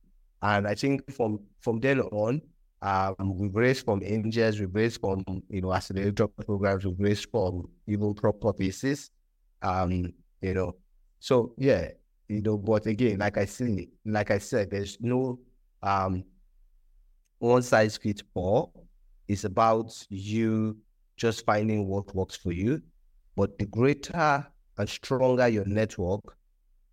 And 0.42 0.68
I 0.68 0.74
think 0.74 1.10
from 1.12 1.40
from 1.62 1.80
then 1.80 2.00
on, 2.00 2.40
um, 2.82 3.14
we've 3.18 3.54
raised 3.54 3.84
from 3.84 4.02
angels, 4.04 4.60
we've 4.60 4.74
raised 4.74 5.00
from 5.00 5.24
you 5.48 5.62
know 5.62 5.72
accelerator 5.72 6.28
programs, 6.28 6.84
we've 6.84 7.00
raised 7.00 7.28
from 7.30 7.68
even 7.88 8.14
proper 8.14 8.52
VCs. 8.52 9.10
Um, 9.62 10.12
you 10.42 10.54
know, 10.54 10.76
so 11.18 11.54
yeah, 11.56 11.88
you 12.28 12.42
know, 12.42 12.58
but 12.58 12.86
again, 12.86 13.18
like 13.18 13.38
I 13.38 13.46
said, 13.46 13.86
like 14.04 14.30
I 14.30 14.38
said, 14.38 14.70
there's 14.70 14.98
no 15.00 15.40
um 15.82 16.22
one 17.38 17.62
size 17.62 17.96
fits 17.96 18.22
all. 18.34 18.86
It's 19.28 19.44
about 19.44 20.06
you 20.08 20.76
just 21.16 21.44
finding 21.44 21.86
what 21.86 22.14
works 22.14 22.36
for 22.36 22.52
you. 22.52 22.82
But 23.36 23.58
the 23.58 23.66
greater 23.66 24.46
and 24.78 24.88
stronger 24.88 25.48
your 25.48 25.64
network, 25.64 26.36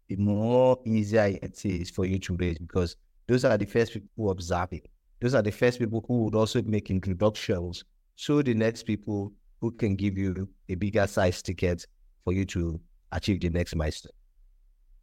the 0.09 0.15
more 0.17 0.79
easier 0.85 1.37
it 1.41 1.65
is 1.65 1.89
for 1.89 2.05
you 2.05 2.19
to 2.19 2.35
raise 2.35 2.57
because 2.57 2.95
those 3.27 3.45
are 3.45 3.57
the 3.57 3.65
first 3.65 3.93
people 3.93 4.09
who 4.17 4.29
observe 4.29 4.73
it. 4.73 4.89
Those 5.21 5.35
are 5.35 5.41
the 5.41 5.51
first 5.51 5.79
people 5.79 6.03
who 6.07 6.25
would 6.25 6.35
also 6.35 6.61
make 6.63 6.89
introductions 6.89 7.85
to 8.25 8.43
the 8.43 8.53
next 8.53 8.83
people 8.83 9.31
who 9.61 9.71
can 9.71 9.95
give 9.95 10.17
you 10.17 10.49
a 10.67 10.75
bigger 10.75 11.07
size 11.07 11.41
ticket 11.41 11.85
for 12.25 12.33
you 12.33 12.45
to 12.45 12.79
achieve 13.13 13.39
the 13.39 13.49
next 13.49 13.75
milestone. 13.75 14.11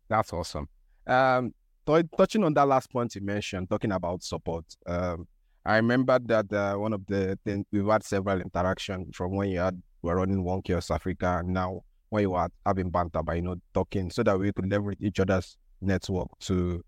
That's 0.09 0.32
awesome. 0.32 0.68
Um, 1.06 1.54
t- 1.87 2.08
touching 2.16 2.44
on 2.44 2.54
that 2.54 2.68
last 2.68 2.90
point 2.90 3.14
you 3.14 3.20
mentioned, 3.20 3.70
talking 3.70 3.92
about 3.92 4.22
support. 4.22 4.64
Um, 4.87 5.26
I 5.64 5.76
remember 5.76 6.18
that 6.18 6.52
uh, 6.52 6.75
one 6.76 6.92
of 6.92 7.06
the 7.06 7.38
things 7.44 7.66
we've 7.70 7.87
had 7.87 8.02
several 8.02 8.40
interactions 8.40 9.14
from 9.14 9.37
when 9.37 9.50
you 9.50 9.58
had 9.58 9.80
were 10.02 10.16
running 10.16 10.42
One 10.42 10.62
Kiosk 10.62 10.90
Africa 10.90 11.38
and 11.40 11.49
now 11.49 11.82
when 12.08 12.22
you 12.22 12.34
are 12.34 12.49
having 12.64 12.90
Bantaba 12.90 13.37
you 13.37 13.42
know 13.42 13.56
talking 13.75 14.10
so 14.10 14.22
that 14.22 14.38
we 14.38 14.52
could 14.52 14.70
leverage 14.70 14.99
each 15.00 15.20
other's 15.20 15.56
network 15.82 16.28
to 16.40 16.82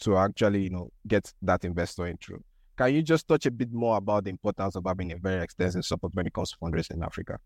to 0.00 0.16
actually, 0.16 0.62
you 0.62 0.70
know, 0.70 0.90
get 1.06 1.32
that 1.42 1.64
investor 1.64 2.06
in 2.06 2.16
through. 2.16 2.42
Can 2.76 2.94
you 2.94 3.02
just 3.02 3.28
touch 3.28 3.46
a 3.46 3.50
bit 3.50 3.72
more 3.72 3.98
about 3.98 4.24
the 4.24 4.30
importance 4.30 4.74
of 4.74 4.84
having 4.86 5.12
a 5.12 5.16
very 5.16 5.42
extensive 5.42 5.84
support 5.84 6.14
when 6.14 6.26
it 6.26 6.32
comes 6.32 6.50
to 6.50 6.56
fundraising 6.56 6.92
in 6.92 7.02
Africa? 7.02 7.38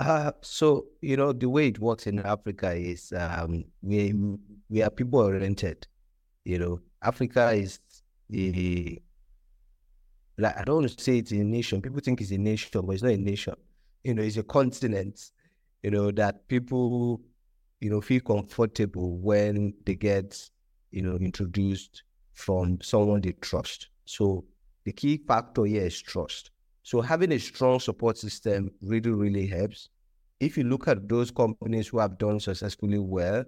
Uh, 0.00 0.32
so 0.40 0.86
you 1.02 1.16
know 1.16 1.32
the 1.32 1.48
way 1.48 1.68
it 1.68 1.78
works 1.78 2.06
in 2.06 2.18
Africa 2.20 2.72
is 2.72 3.12
um, 3.12 3.64
we 3.82 4.14
we 4.70 4.82
are 4.82 4.90
people 4.90 5.20
oriented. 5.20 5.86
You 6.44 6.58
know, 6.58 6.80
Africa 7.02 7.50
is 7.52 7.80
the 8.30 9.00
like 10.38 10.56
I 10.58 10.64
don't 10.64 10.88
say 11.00 11.18
it's 11.18 11.32
a 11.32 11.36
nation. 11.36 11.82
People 11.82 12.00
think 12.00 12.20
it's 12.22 12.30
a 12.30 12.38
nation, 12.38 12.80
but 12.86 12.92
it's 12.92 13.02
not 13.02 13.12
a 13.12 13.18
nation. 13.18 13.54
You 14.04 14.14
know, 14.14 14.22
it's 14.22 14.38
a 14.38 14.42
continent. 14.42 15.32
You 15.82 15.90
know 15.90 16.10
that 16.12 16.48
people 16.48 17.20
you 17.80 17.90
know, 17.90 18.00
feel 18.00 18.20
comfortable 18.20 19.16
when 19.18 19.74
they 19.84 19.94
get, 19.94 20.50
you 20.90 21.02
know, 21.02 21.16
introduced 21.16 22.02
from 22.32 22.80
someone 22.82 23.22
they 23.22 23.32
trust. 23.40 23.88
So 24.04 24.44
the 24.84 24.92
key 24.92 25.18
factor 25.26 25.64
here 25.64 25.86
is 25.86 26.00
trust. 26.00 26.50
So 26.90 27.00
having 27.00 27.30
a 27.30 27.38
strong 27.38 27.78
support 27.78 28.18
system 28.18 28.72
really, 28.82 29.12
really 29.12 29.46
helps. 29.46 29.90
If 30.40 30.58
you 30.58 30.64
look 30.64 30.88
at 30.88 31.08
those 31.08 31.30
companies 31.30 31.86
who 31.86 32.00
have 32.00 32.18
done 32.18 32.40
successfully 32.40 32.98
well, 32.98 33.44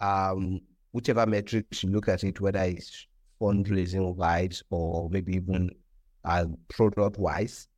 um, 0.00 0.60
whichever 0.92 1.24
metrics 1.24 1.82
you 1.82 1.88
look 1.88 2.10
at 2.10 2.24
it, 2.24 2.42
whether 2.42 2.60
it's 2.60 3.06
fundraising 3.40 4.14
wise 4.16 4.62
or 4.68 5.08
maybe 5.08 5.36
even 5.36 5.70
uh, 6.26 6.44
product 6.68 7.16
wise, 7.16 7.68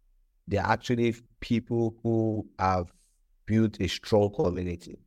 they're 0.49 0.67
actually 0.67 1.15
people 1.39 1.95
who 2.03 2.45
have 2.59 2.93
built 3.47 3.81
a 3.81 3.87
strong 3.87 4.35
community. 4.35 4.99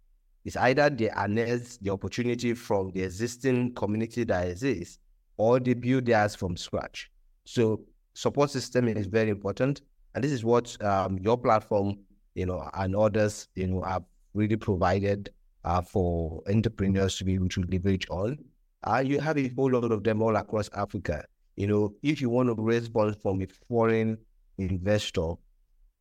It's 0.46 0.56
either 0.56 0.90
they 0.90 1.10
harness 1.10 1.76
the 1.76 1.90
opportunity 1.90 2.54
from 2.54 2.92
the 2.92 3.04
existing 3.04 3.74
community 3.74 4.24
that 4.24 4.48
exists 4.48 4.98
or 5.36 5.60
they 5.60 5.74
build 5.74 6.06
theirs 6.06 6.36
from 6.36 6.56
scratch. 6.56 7.12
So 7.44 7.82
support 8.14 8.50
system 8.50 8.88
is 8.88 9.08
very 9.08 9.30
important. 9.30 9.82
And 10.16 10.24
this 10.24 10.32
is 10.32 10.44
what 10.44 10.82
um, 10.84 11.18
your 11.20 11.38
platform, 11.38 12.00
you 12.36 12.46
know, 12.46 12.70
and 12.74 12.96
others, 12.96 13.48
you 13.56 13.68
know, 13.68 13.82
have 13.82 14.04
really 14.34 14.56
provided 14.56 15.32
uh, 15.66 15.82
for 15.82 16.42
entrepreneurs 16.50 17.18
to 17.18 17.26
be 17.26 17.36
able 17.36 17.50
to 17.50 17.62
leverage 17.64 18.08
on. 18.10 18.38
Uh, 18.84 19.04
you 19.06 19.20
have 19.20 19.38
a 19.38 19.50
whole 19.50 19.72
lot 19.72 19.92
of 19.92 20.04
them 20.04 20.22
all 20.22 20.36
across 20.36 20.70
Africa. 20.74 21.26
You 21.58 21.68
know, 21.68 21.94
if 22.02 22.22
you 22.22 22.30
want 22.30 22.50
to 22.50 22.56
raise 22.62 22.88
funds 22.88 23.18
from 23.22 23.42
a 23.42 23.48
foreign 23.68 24.18
investor 24.58 25.34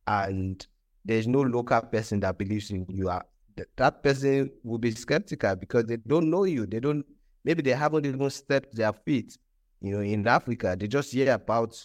and 0.07 0.65
there's 1.03 1.27
no 1.27 1.41
local 1.41 1.81
person 1.81 2.21
that 2.21 2.37
believes 2.37 2.71
in 2.71 2.85
you, 2.89 3.09
are 3.09 3.25
that 3.75 4.03
person 4.03 4.49
will 4.63 4.77
be 4.77 4.91
skeptical 4.91 5.55
because 5.55 5.85
they 5.85 5.97
don't 5.97 6.29
know 6.29 6.45
you. 6.45 6.65
They 6.65 6.79
don't, 6.79 7.05
maybe 7.43 7.61
they 7.61 7.71
haven't 7.71 8.05
even 8.05 8.29
stepped 8.29 8.75
their 8.75 8.93
feet, 8.93 9.37
you 9.81 9.91
know, 9.91 10.01
in 10.01 10.25
Africa. 10.27 10.75
They 10.79 10.87
just 10.87 11.11
hear 11.11 11.33
about, 11.33 11.75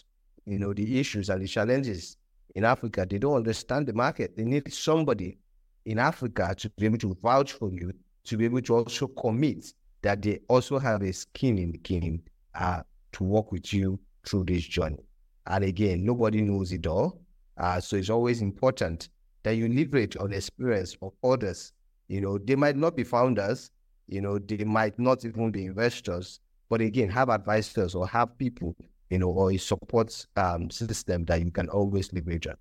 you 0.46 0.58
know, 0.58 0.72
the 0.72 0.98
issues 1.00 1.30
and 1.30 1.42
the 1.42 1.48
challenges 1.48 2.16
in 2.54 2.64
Africa. 2.64 3.06
They 3.08 3.18
don't 3.18 3.36
understand 3.36 3.86
the 3.86 3.92
market. 3.92 4.36
They 4.36 4.44
need 4.44 4.72
somebody 4.72 5.38
in 5.84 5.98
Africa 5.98 6.54
to 6.58 6.70
be 6.70 6.86
able 6.86 6.98
to 6.98 7.16
vouch 7.22 7.52
for 7.52 7.70
you, 7.70 7.92
to 8.24 8.36
be 8.36 8.44
able 8.44 8.62
to 8.62 8.76
also 8.76 9.06
commit 9.08 9.72
that 10.02 10.22
they 10.22 10.40
also 10.48 10.78
have 10.78 11.02
a 11.02 11.12
skin 11.12 11.58
in 11.58 11.72
the 11.72 11.78
game 11.78 12.22
uh, 12.54 12.82
to 13.12 13.24
work 13.24 13.52
with 13.52 13.72
you 13.72 13.98
through 14.26 14.44
this 14.44 14.64
journey. 14.64 15.04
And 15.46 15.64
again, 15.64 16.04
nobody 16.04 16.40
knows 16.42 16.72
it 16.72 16.86
all. 16.86 17.20
Uh, 17.56 17.80
so 17.80 17.96
it's 17.96 18.10
always 18.10 18.40
important 18.42 19.08
that 19.42 19.52
you 19.52 19.68
leverage 19.68 20.16
on 20.16 20.30
the 20.30 20.36
experience 20.36 20.96
of 21.02 21.12
others. 21.22 21.72
You 22.08 22.20
know, 22.20 22.38
they 22.38 22.56
might 22.56 22.76
not 22.76 22.96
be 22.96 23.04
founders, 23.04 23.70
you 24.08 24.20
know, 24.20 24.38
they 24.38 24.64
might 24.64 24.98
not 24.98 25.24
even 25.24 25.50
be 25.50 25.66
investors, 25.66 26.40
but 26.68 26.80
again, 26.80 27.08
have 27.10 27.28
advisors 27.30 27.94
or 27.94 28.06
have 28.08 28.36
people, 28.38 28.74
you 29.14 29.20
know, 29.20 29.28
or 29.28 29.52
a 29.52 29.56
support 29.56 30.26
um, 30.34 30.68
system 30.70 31.24
that 31.26 31.40
you 31.40 31.48
can 31.52 31.68
always 31.68 32.12
leverage 32.12 32.48
on. 32.48 32.56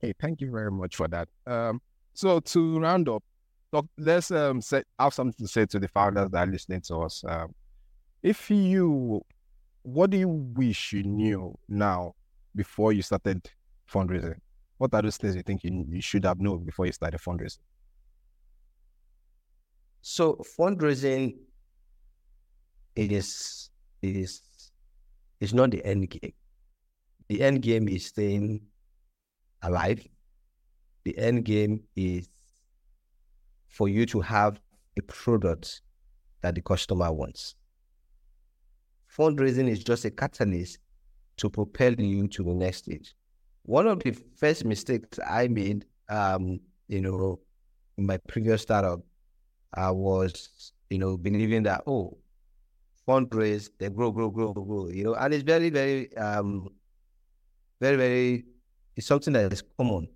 Hey, 0.00 0.12
thank 0.20 0.40
you 0.40 0.50
very 0.50 0.72
much 0.72 0.96
for 0.96 1.06
that. 1.06 1.28
Um, 1.46 1.80
so 2.14 2.40
to 2.40 2.80
round 2.80 3.08
up, 3.08 3.22
talk, 3.72 3.86
let's 3.96 4.32
um, 4.32 4.60
say, 4.60 4.82
have 4.98 5.14
something 5.14 5.46
to 5.46 5.48
say 5.48 5.66
to 5.66 5.78
the 5.78 5.86
founders 5.86 6.30
that 6.30 6.48
are 6.48 6.50
listening 6.50 6.80
to 6.88 6.96
us. 7.02 7.22
Um, 7.28 7.54
if 8.24 8.50
you, 8.50 9.24
what 9.84 10.10
do 10.10 10.16
you 10.16 10.28
wish 10.28 10.92
you 10.92 11.04
knew 11.04 11.56
now 11.68 12.14
before 12.56 12.92
you 12.92 13.02
started 13.02 13.48
fundraising? 13.88 14.38
What 14.78 14.94
are 14.94 15.02
those 15.02 15.16
things 15.16 15.36
you 15.36 15.42
think 15.42 15.62
you, 15.62 15.86
you 15.88 16.02
should 16.02 16.24
have 16.24 16.40
known 16.40 16.64
before 16.64 16.86
you 16.86 16.92
started 16.92 17.20
fundraising? 17.20 17.58
So 20.02 20.42
fundraising 20.58 21.36
is 22.96 23.70
is 24.02 24.42
is 25.44 25.54
not 25.54 25.70
the 25.70 25.84
end 25.84 26.10
game. 26.10 26.32
The 27.28 27.42
end 27.42 27.62
game 27.62 27.88
is 27.88 28.06
staying 28.06 28.62
alive. 29.62 30.06
The 31.04 31.16
end 31.18 31.44
game 31.44 31.82
is 31.94 32.28
for 33.68 33.88
you 33.88 34.06
to 34.06 34.20
have 34.20 34.60
a 34.98 35.02
product 35.02 35.82
that 36.42 36.54
the 36.54 36.62
customer 36.62 37.12
wants. 37.12 37.54
Fundraising 39.16 39.68
is 39.68 39.84
just 39.84 40.04
a 40.04 40.10
catalyst 40.10 40.78
to 41.36 41.50
propel 41.50 41.92
you 41.94 42.26
to 42.28 42.42
the 42.42 42.54
next 42.54 42.78
stage. 42.78 43.14
One 43.64 43.86
of 43.86 44.00
the 44.00 44.12
first 44.36 44.64
mistakes 44.64 45.18
I 45.26 45.48
made, 45.48 45.84
um, 46.08 46.60
you 46.88 47.00
know, 47.00 47.40
in 47.96 48.06
my 48.06 48.18
previous 48.28 48.62
startup, 48.62 49.00
I 49.74 49.90
was, 49.90 50.72
you 50.90 50.98
know, 50.98 51.16
believing 51.16 51.62
that, 51.64 51.82
oh, 51.86 52.18
fundraise, 53.06 53.70
they 53.78 53.88
grow, 53.88 54.10
grow, 54.10 54.30
grow, 54.30 54.52
grow, 54.52 54.88
you 54.88 55.04
know, 55.04 55.14
and 55.14 55.34
it's 55.34 55.42
very, 55.42 55.70
very, 55.70 56.14
um, 56.16 56.68
very, 57.80 57.96
very, 57.96 58.44
it's 58.96 59.06
something 59.06 59.32
that 59.32 59.52
is 59.52 59.62
common, 59.76 60.08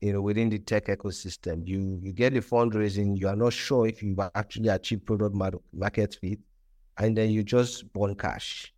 you 0.00 0.12
know, 0.12 0.22
within 0.22 0.48
the 0.48 0.58
tech 0.58 0.86
ecosystem. 0.86 1.66
You 1.66 1.98
you 2.02 2.12
get 2.12 2.32
the 2.32 2.40
fundraising, 2.40 3.18
you 3.18 3.28
are 3.28 3.36
not 3.36 3.52
sure 3.52 3.86
if 3.86 4.02
you 4.02 4.16
actually 4.34 4.68
achieve 4.68 5.04
product 5.04 5.34
market 5.72 6.16
fit, 6.20 6.38
and 6.98 7.16
then 7.16 7.30
you 7.30 7.42
just 7.42 7.92
burn 7.92 8.14
cash. 8.14 8.72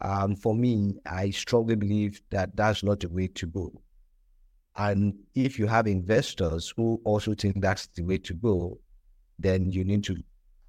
Um, 0.00 0.36
for 0.36 0.54
me, 0.54 0.94
I 1.06 1.30
strongly 1.30 1.74
believe 1.74 2.20
that 2.30 2.56
that's 2.56 2.82
not 2.82 3.00
the 3.00 3.08
way 3.08 3.26
to 3.28 3.46
go. 3.46 3.72
And 4.76 5.14
if 5.34 5.58
you 5.58 5.66
have 5.66 5.88
investors 5.88 6.72
who 6.76 7.00
also 7.04 7.34
think 7.34 7.60
that's 7.60 7.88
the 7.88 8.02
way 8.02 8.18
to 8.18 8.34
go, 8.34 8.78
then 9.40 9.70
you 9.70 9.84
need 9.84 10.04
to 10.04 10.16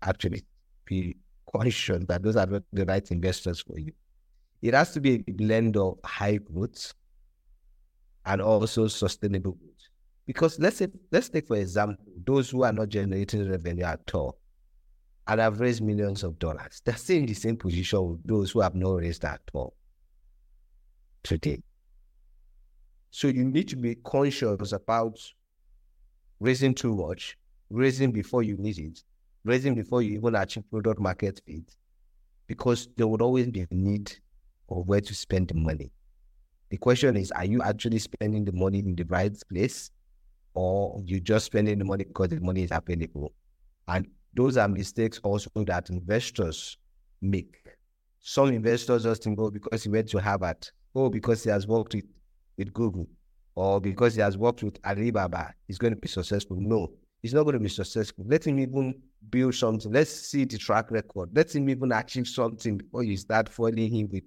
actually 0.01 0.43
be 0.85 1.15
conscious 1.55 2.03
that 2.07 2.23
those 2.23 2.35
are 2.35 2.45
not 2.45 2.63
the 2.71 2.85
right 2.85 3.09
investors 3.11 3.61
for 3.61 3.79
you. 3.79 3.91
It 4.61 4.73
has 4.73 4.91
to 4.91 5.01
be 5.01 5.23
a 5.27 5.31
blend 5.31 5.77
of 5.77 5.97
high 6.03 6.37
growth 6.37 6.93
and 8.25 8.41
also 8.41 8.87
sustainable 8.87 9.53
growth. 9.53 9.69
Because 10.25 10.59
let's 10.59 10.77
say, 10.77 10.87
let's 11.11 11.29
take 11.29 11.47
for 11.47 11.55
example 11.55 12.05
those 12.25 12.49
who 12.49 12.63
are 12.63 12.73
not 12.73 12.89
generating 12.89 13.49
revenue 13.49 13.83
at 13.83 14.13
all 14.13 14.37
and 15.27 15.39
have 15.39 15.59
raised 15.59 15.81
millions 15.81 16.23
of 16.23 16.37
dollars. 16.39 16.81
They're 16.83 16.95
still 16.95 17.17
in 17.17 17.25
the 17.25 17.33
same 17.33 17.55
position 17.55 18.09
with 18.09 18.27
those 18.27 18.51
who 18.51 18.61
have 18.61 18.75
not 18.75 18.95
raised 18.95 19.23
at 19.25 19.41
all 19.53 19.75
today. 21.23 21.61
So 23.11 23.27
you 23.27 23.43
need 23.43 23.67
to 23.69 23.75
be 23.75 23.95
conscious 23.95 24.71
about 24.71 25.17
raising 26.39 26.73
too 26.73 26.95
much, 26.95 27.37
raising 27.69 28.11
before 28.11 28.43
you 28.43 28.57
need 28.57 28.77
it, 28.77 29.03
raising 29.43 29.75
before 29.75 30.01
you 30.01 30.15
even 30.15 30.35
achieve 30.35 30.69
product 30.69 30.99
market 30.99 31.41
fit, 31.45 31.75
because 32.47 32.87
there 32.97 33.07
would 33.07 33.21
always 33.21 33.47
be 33.47 33.61
a 33.61 33.67
need 33.71 34.11
of 34.69 34.87
where 34.87 35.01
to 35.01 35.13
spend 35.13 35.47
the 35.47 35.53
money. 35.55 35.91
The 36.69 36.77
question 36.77 37.17
is, 37.17 37.31
are 37.31 37.45
you 37.45 37.61
actually 37.63 37.99
spending 37.99 38.45
the 38.45 38.51
money 38.51 38.79
in 38.79 38.95
the 38.95 39.03
right 39.05 39.35
place, 39.49 39.91
or 40.53 41.01
you 41.05 41.19
just 41.19 41.45
spending 41.45 41.79
the 41.79 41.85
money 41.85 42.03
because 42.03 42.29
the 42.29 42.39
money 42.39 42.63
is 42.63 42.71
available? 42.71 43.33
And 43.87 44.07
those 44.35 44.57
are 44.57 44.67
mistakes 44.67 45.19
also 45.23 45.49
that 45.65 45.89
investors 45.89 46.77
make. 47.21 47.57
Some 48.19 48.49
investors 48.49 49.03
just 49.03 49.23
think, 49.23 49.39
oh, 49.39 49.49
because 49.49 49.83
he 49.83 49.89
went 49.89 50.09
to 50.09 50.19
Harvard, 50.19 50.69
oh, 50.93 51.09
because 51.09 51.43
he 51.43 51.49
has 51.49 51.65
worked 51.65 51.95
with, 51.95 52.05
with 52.57 52.71
Google, 52.73 53.07
or 53.55 53.81
because 53.81 54.13
he 54.13 54.21
has 54.21 54.37
worked 54.37 54.61
with 54.61 54.77
Alibaba, 54.85 55.53
he's 55.67 55.77
going 55.79 55.93
to 55.93 55.99
be 55.99 56.07
successful. 56.07 56.57
No, 56.59 56.91
he's 57.21 57.33
not 57.33 57.43
going 57.43 57.53
to 57.53 57.59
be 57.59 57.69
successful. 57.69 58.25
Let 58.27 58.45
him 58.45 58.59
even 58.59 59.01
build 59.29 59.55
something. 59.55 59.91
Let's 59.91 60.11
see 60.11 60.45
the 60.45 60.57
track 60.57 60.91
record. 60.91 61.29
Let 61.33 61.53
him 61.53 61.69
even 61.69 61.91
achieve 61.91 62.27
something 62.27 62.77
before 62.77 63.03
you 63.03 63.17
start 63.17 63.49
foiling 63.49 63.93
him 63.93 64.09
with, 64.11 64.23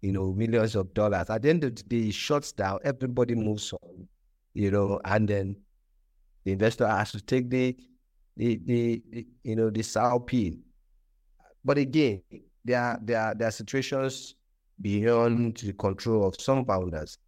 you 0.00 0.12
know, 0.12 0.32
millions 0.32 0.74
of 0.74 0.92
dollars. 0.94 1.30
At 1.30 1.42
the 1.42 1.50
end 1.50 1.64
of 1.64 1.76
the 1.76 1.82
day, 1.82 2.02
he 2.02 2.10
shuts 2.10 2.52
down. 2.52 2.78
Everybody 2.84 3.34
moves 3.34 3.72
on, 3.72 4.08
you 4.54 4.70
know, 4.70 5.00
and 5.04 5.28
then 5.28 5.56
the 6.44 6.52
investor 6.52 6.88
has 6.88 7.12
to 7.12 7.20
take 7.20 7.50
the 7.50 7.76
the, 8.36 8.60
the, 8.64 9.02
the 9.10 9.26
you 9.44 9.56
know 9.56 9.68
the 9.68 9.82
sour 9.82 10.18
pin. 10.20 10.62
But 11.64 11.76
again, 11.76 12.22
there 12.64 12.80
are 12.80 12.98
there 13.02 13.20
are 13.20 13.34
there 13.34 13.48
are 13.48 13.52
situations 13.52 14.34
beyond 14.80 15.58
the 15.58 15.74
control 15.74 16.26
of 16.26 16.40
some 16.40 16.64
founders, 16.64 17.18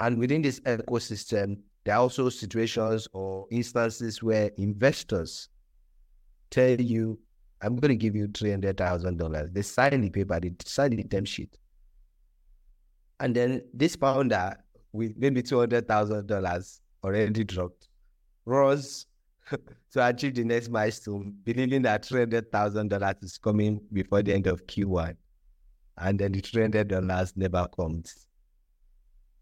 and 0.00 0.18
within 0.18 0.42
this 0.42 0.58
ecosystem, 0.60 1.58
there 1.86 1.94
are 1.94 2.00
also 2.00 2.28
situations 2.28 3.06
or 3.12 3.46
instances 3.52 4.20
where 4.20 4.50
investors 4.58 5.48
tell 6.50 6.80
you, 6.80 7.16
"I'm 7.62 7.76
going 7.76 7.90
to 7.90 7.96
give 7.96 8.16
you 8.16 8.26
three 8.26 8.50
hundred 8.50 8.76
thousand 8.76 9.18
dollars." 9.18 9.50
They 9.52 9.62
sign 9.62 10.00
the 10.00 10.10
paper, 10.10 10.40
they 10.40 10.52
sign 10.64 10.90
the 10.96 11.04
term 11.04 11.24
sheet, 11.24 11.56
and 13.20 13.34
then 13.36 13.62
this 13.72 13.94
founder 13.94 14.56
with 14.92 15.16
maybe 15.16 15.42
two 15.42 15.60
hundred 15.60 15.86
thousand 15.86 16.26
dollars 16.26 16.80
already 17.04 17.44
dropped, 17.44 17.86
runs 18.44 19.06
to 19.92 20.06
achieve 20.08 20.34
the 20.34 20.44
next 20.44 20.68
milestone, 20.68 21.36
believing 21.44 21.82
that 21.82 22.02
$300,000 22.02 23.24
is 23.24 23.38
coming 23.38 23.80
before 23.92 24.22
the 24.22 24.34
end 24.34 24.48
of 24.48 24.66
Q1. 24.66 25.16
And 25.98 26.18
then 26.18 26.32
the 26.32 26.42
$300 26.42 27.36
never 27.36 27.68
comes. 27.68 28.26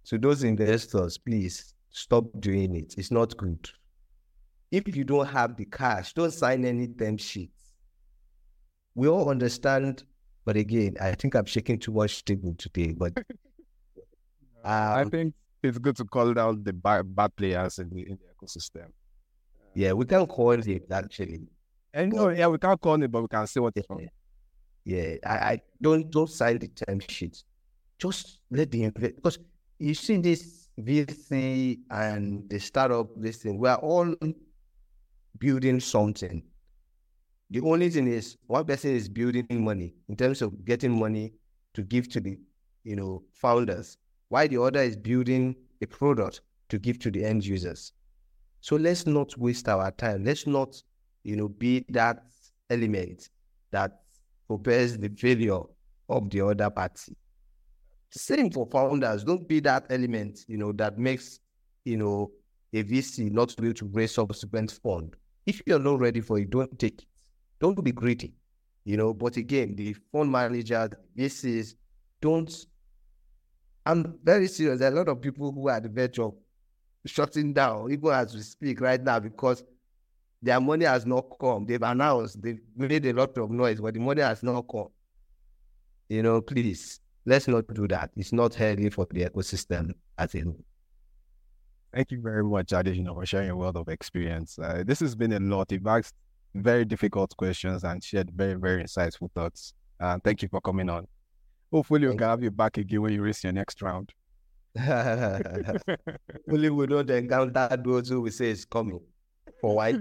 So 0.02 0.18
those 0.18 0.44
investors, 0.44 1.16
please 1.16 1.73
stop 1.94 2.24
doing 2.40 2.74
it. 2.74 2.94
It's 2.98 3.12
not 3.12 3.37
good. 3.37 3.70
If 4.70 4.96
you 4.96 5.04
don't 5.04 5.26
have 5.26 5.57
the 5.57 5.64
cash, 5.64 6.12
don't 6.12 6.33
sign 6.33 6.64
any 6.64 6.88
term 6.88 7.16
sheets. 7.16 7.70
We 8.96 9.09
all 9.09 9.30
understand, 9.30 10.02
but 10.44 10.57
again, 10.57 10.96
I 11.00 11.14
think 11.14 11.35
I'm 11.37 11.44
shaking 11.44 11.78
too 11.78 11.92
much 11.92 12.24
table 12.24 12.54
today. 12.59 12.92
But 12.92 13.12
um, 13.16 13.24
I 14.64 15.04
think 15.04 15.35
it's 15.62 15.78
good 15.78 15.96
to 15.96 16.04
call 16.04 16.37
out 16.38 16.64
the 16.64 16.72
bad, 16.72 17.14
bad 17.14 17.35
players 17.37 17.78
in 17.78 17.90
the, 17.90 18.00
in 18.02 18.18
the 18.18 18.46
ecosystem. 18.46 18.88
Yeah, 19.74 19.92
we 19.92 20.04
can 20.04 20.26
call 20.26 20.52
it 20.52 20.83
actually. 20.90 21.42
And 21.92 22.12
no, 22.12 22.28
yeah, 22.30 22.48
we 22.48 22.59
can't 22.59 22.80
call 22.80 23.00
it, 23.00 23.11
but 23.11 23.22
we 23.22 23.28
can 23.28 23.46
see 23.46 23.61
what 23.61 23.72
it's 23.76 23.87
yeah, 23.88 24.07
yeah. 24.85 25.16
I, 25.24 25.35
I 25.37 25.61
don't 25.80 26.11
don't 26.11 26.30
sign 26.30 26.59
the 26.59 26.68
term 26.68 26.98
sheets. 27.09 27.44
Just 27.98 28.40
let 28.50 28.70
the 28.72 28.90
because 28.90 29.38
you 29.78 29.94
see 29.94 30.16
this 30.16 30.63
VC 30.78 31.78
and 31.90 32.48
the 32.48 32.58
startup 32.58 33.08
this 33.16 33.38
thing. 33.38 33.58
We 33.58 33.68
are 33.68 33.78
all 33.78 34.14
building 35.38 35.80
something. 35.80 36.42
The 37.50 37.60
only 37.60 37.90
thing 37.90 38.08
is 38.08 38.37
one 38.46 38.64
person 38.64 38.90
is 38.90 39.08
building 39.08 39.46
money 39.50 39.94
in 40.08 40.16
terms 40.16 40.42
of 40.42 40.64
getting 40.64 40.98
money 40.98 41.32
to 41.74 41.82
give 41.82 42.08
to 42.10 42.20
the 42.20 42.38
you 42.82 42.96
know 42.96 43.22
founders, 43.32 43.98
while 44.28 44.48
the 44.48 44.60
other 44.60 44.80
is 44.82 44.96
building 44.96 45.54
a 45.82 45.87
product 45.87 46.40
to 46.68 46.78
give 46.78 46.98
to 47.00 47.10
the 47.10 47.24
end 47.24 47.44
users. 47.44 47.92
So 48.60 48.76
let's 48.76 49.06
not 49.06 49.37
waste 49.37 49.68
our 49.68 49.90
time. 49.90 50.24
Let's 50.24 50.46
not, 50.46 50.82
you 51.22 51.37
know, 51.37 51.48
be 51.48 51.84
that 51.90 52.24
element 52.70 53.28
that 53.72 54.00
propels 54.46 54.96
the 54.96 55.10
failure 55.10 55.60
of 56.08 56.30
the 56.30 56.40
other 56.40 56.70
party. 56.70 57.14
Same 58.16 58.50
for 58.50 58.66
founders. 58.70 59.24
Don't 59.24 59.48
be 59.48 59.59
that 59.61 59.87
element, 59.90 60.44
you 60.46 60.57
know, 60.57 60.70
that 60.72 60.98
makes, 60.98 61.40
you 61.85 61.96
know, 61.96 62.31
a 62.72 62.83
VC 62.85 63.31
not 63.31 63.57
be 63.57 63.66
able 63.66 63.74
to 63.74 63.87
raise 63.87 64.14
subsequent 64.14 64.79
fund. 64.83 65.14
If 65.46 65.62
you're 65.66 65.81
not 65.81 65.98
ready 65.98 66.20
for 66.20 66.38
it, 66.38 66.50
don't 66.50 66.79
take 66.79 67.03
it. 67.03 67.09
Don't 67.61 67.83
be 67.83 67.92
greedy, 67.92 68.35
you 68.85 68.96
know. 68.96 69.12
But 69.12 69.37
again, 69.37 69.74
the 69.74 69.94
fund 70.12 70.31
manager, 70.31 70.88
VCs, 71.18 71.74
don't. 72.20 72.66
I'm 73.85 74.18
very 74.22 74.46
serious. 74.46 74.79
There 74.79 74.90
are 74.90 74.94
a 74.94 74.96
lot 74.96 75.09
of 75.09 75.20
people 75.20 75.50
who 75.53 75.68
are 75.68 75.77
at 75.77 75.83
the 75.83 75.88
verge 75.88 76.18
of 76.18 76.35
shutting 77.07 77.53
down, 77.53 77.90
even 77.90 78.11
as 78.11 78.35
we 78.35 78.40
speak 78.42 78.81
right 78.81 79.03
now, 79.03 79.18
because 79.18 79.62
their 80.40 80.61
money 80.61 80.85
has 80.85 81.05
not 81.05 81.27
come. 81.40 81.66
They've 81.66 81.83
announced, 81.83 82.40
they've 82.40 82.61
made 82.77 83.07
a 83.07 83.12
lot 83.12 83.37
of 83.38 83.50
noise, 83.50 83.81
but 83.81 83.94
the 83.94 84.00
money 84.00 84.22
has 84.22 84.42
not 84.42 84.62
come. 84.70 84.88
You 86.09 86.22
know, 86.22 86.40
please, 86.40 87.00
let's 87.26 87.48
not 87.48 87.64
do 87.72 87.88
that. 87.88 88.10
It's 88.16 88.32
not 88.32 88.54
healthy 88.54 88.90
for 88.90 89.06
the 89.10 89.24
ecosystem 89.24 89.92
as 90.18 90.34
a 90.34 90.40
whole. 90.40 90.64
Thank 91.92 92.10
you 92.10 92.20
very 92.20 92.42
much, 92.42 92.68
Adeshina, 92.68 93.14
for 93.14 93.24
sharing 93.24 93.50
a 93.50 93.56
world 93.56 93.76
of 93.76 93.88
experience. 93.88 94.58
Uh, 94.58 94.82
this 94.84 95.00
has 95.00 95.14
been 95.14 95.32
a 95.32 95.40
lot. 95.40 95.70
You've 95.70 95.87
asked 95.87 96.14
very 96.54 96.84
difficult 96.84 97.37
questions 97.37 97.84
and 97.84 98.02
shared 98.02 98.30
very, 98.30 98.54
very 98.54 98.82
insightful 98.82 99.30
thoughts. 99.32 99.74
Uh, 100.00 100.18
thank 100.24 100.42
you 100.42 100.48
for 100.48 100.60
coming 100.60 100.88
on. 100.90 101.06
Hopefully, 101.72 102.08
we 102.08 102.16
can 102.16 102.28
have 102.28 102.42
you 102.42 102.50
back 102.50 102.78
again 102.78 103.02
when 103.02 103.12
you 103.12 103.22
race 103.22 103.44
your 103.44 103.52
next 103.52 103.80
round. 103.80 104.10
Only 106.50 106.70
we 106.70 106.87
don't 106.87 107.08
encounter 107.08 107.76
those 107.76 108.08
who 108.08 108.20
we 108.22 108.30
say 108.30 108.50
is 108.50 108.64
coming 108.64 109.00
for 109.60 109.87
yeah, 109.87 109.92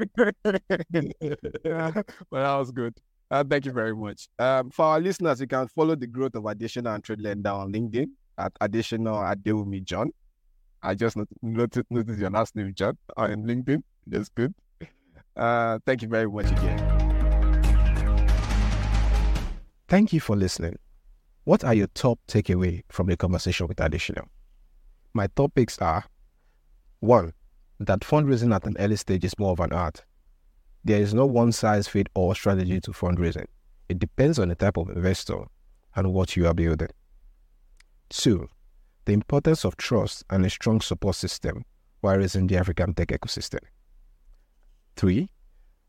well, 1.64 1.94
that 2.32 2.58
was 2.58 2.72
good. 2.72 2.94
Uh, 3.34 3.44
thank 3.44 3.66
you 3.66 3.72
very 3.72 3.96
much. 3.96 4.28
Um, 4.38 4.70
for 4.70 4.86
our 4.86 5.00
listeners, 5.00 5.42
you 5.42 5.48
can 5.48 5.68
follow 5.68 5.96
the 5.96 6.06
growth 6.06 6.36
of 6.36 6.44
Adeshina 6.44 6.94
and 6.94 7.04
Trade 7.04 7.18
Lenda 7.18 7.52
on 7.52 7.74
LinkedIn 7.74 8.06
at 8.38 8.54
Adeshina 8.62 9.36
Adewumi 9.36 9.84
John. 9.84 10.12
I 10.84 10.94
just 10.94 11.18
noticed, 11.42 11.88
noticed 11.90 12.20
your 12.20 12.30
last 12.30 12.56
name, 12.56 12.76
John, 12.76 12.96
on 13.18 13.38
LinkedIn. 13.38 13.82
That's 14.06 14.30
good. 14.30 14.54
Uh, 15.36 15.80
thank 15.84 16.04
you 16.04 16.10
very 16.10 16.30
much 16.30 16.46
again. 16.46 16.78
Thank 19.88 20.14
you 20.14 20.20
for 20.20 20.36
listening. 20.36 20.78
What 21.46 21.64
are 21.64 21.74
your 21.74 21.88
top 21.88 22.20
takeaway 22.28 22.84
from 22.90 23.08
the 23.08 23.18
conversation 23.18 23.66
with 23.66 23.78
Adeshina? 23.78 24.28
My 25.16 25.26
topics 25.26 25.80
are 25.80 26.04
one, 27.00 27.34
that 27.80 28.02
fundraising 28.02 28.54
at 28.54 28.68
an 28.68 28.76
early 28.78 28.96
stage 28.96 29.26
is 29.26 29.40
more 29.40 29.54
of 29.54 29.60
an 29.60 29.74
art. 29.74 30.04
There 30.84 31.00
is 31.00 31.14
no 31.14 31.26
one 31.26 31.52
size 31.52 31.88
fit 31.88 32.08
all 32.14 32.34
strategy 32.36 32.82
to 32.82 32.92
fundraising. 32.92 33.48
It 33.88 34.00
depends 34.00 34.40
on 34.40 34.50
the 34.50 34.56
type 34.56 34.78
of 34.78 34.90
investor 34.90 35.46
and 35.96 36.14
what 36.14 36.36
you 36.36 36.48
are 36.48 36.54
building. 36.54 36.90
Two, 38.10 38.50
the 39.06 39.14
importance 39.14 39.64
of 39.64 39.78
trust 39.78 40.24
and 40.30 40.46
a 40.46 40.50
strong 40.50 40.82
support 40.82 41.16
system 41.16 41.64
while 42.02 42.18
raising 42.18 42.48
the 42.48 42.58
African 42.58 42.94
tech 42.94 43.10
ecosystem. 43.10 43.60
Three, 44.96 45.30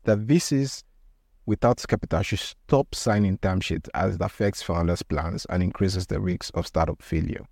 that 0.05 0.19
VCs 0.19 0.83
without 1.45 1.83
capital 1.87 2.21
should 2.21 2.39
stop 2.39 2.95
signing 2.95 3.37
term 3.37 3.59
sheets 3.59 3.89
as 3.93 4.15
it 4.15 4.21
affects 4.21 4.61
founders' 4.61 5.03
plans 5.03 5.45
and 5.49 5.61
increases 5.61 6.07
the 6.07 6.19
risks 6.19 6.49
of 6.51 6.67
startup 6.67 7.01
failure. 7.01 7.45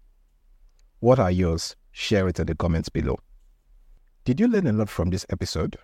What 0.99 1.19
are 1.19 1.31
yours? 1.31 1.75
Share 1.91 2.27
it 2.27 2.39
in 2.39 2.47
the 2.47 2.55
comments 2.55 2.89
below. 2.89 3.19
Did 4.25 4.39
you 4.39 4.47
learn 4.47 4.67
a 4.67 4.73
lot 4.73 4.89
from 4.89 5.09
this 5.09 5.25
episode? 5.29 5.77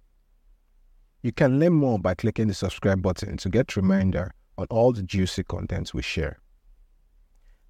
You 1.21 1.34
can 1.34 1.60
learn 1.60 1.73
more 1.73 1.99
by 1.99 2.13
clicking 2.13 2.47
the 2.47 2.53
subscribe 2.53 3.01
button 3.01 3.36
to 3.38 3.49
get 3.49 3.75
reminder 3.75 4.32
on 4.58 4.67
all 4.69 4.93
the 4.93 5.03
juicy 5.03 5.43
contents 5.43 5.93
we 5.93 6.01
share. 6.01 6.39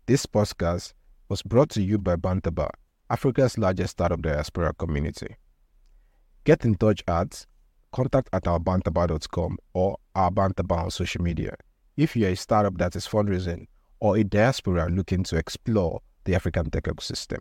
This 0.05 0.27
podcast 0.27 0.93
was 1.29 1.41
brought 1.41 1.69
to 1.71 1.81
you 1.81 1.97
by 1.97 2.15
Bantaba, 2.15 2.69
Africa's 3.09 3.57
largest 3.57 3.91
startup 3.91 4.21
diaspora 4.21 4.73
community. 4.73 5.35
Get 6.43 6.63
in 6.63 6.75
touch 6.75 7.03
at 7.07 7.47
contact 7.91 8.29
at 8.33 8.43
ourbantaba.com 8.43 9.57
or 9.73 9.97
our 10.13 10.29
Bantaba 10.29 10.83
on 10.83 10.91
social 10.91 11.23
media 11.23 11.55
if 11.97 12.15
you're 12.15 12.29
a 12.29 12.35
startup 12.35 12.77
that 12.77 12.95
is 12.95 13.07
fundraising 13.07 13.65
or 13.99 14.15
a 14.15 14.23
diaspora 14.23 14.89
looking 14.89 15.23
to 15.23 15.37
explore 15.37 16.01
the 16.25 16.35
African 16.35 16.69
tech 16.69 16.83
ecosystem. 16.83 17.39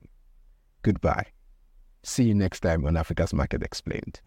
Goodbye. 0.80 1.26
See 2.02 2.24
you 2.24 2.34
next 2.34 2.60
time 2.60 2.86
on 2.86 2.96
Africa's 2.96 3.34
Market 3.34 3.62
Explained. 3.62 4.20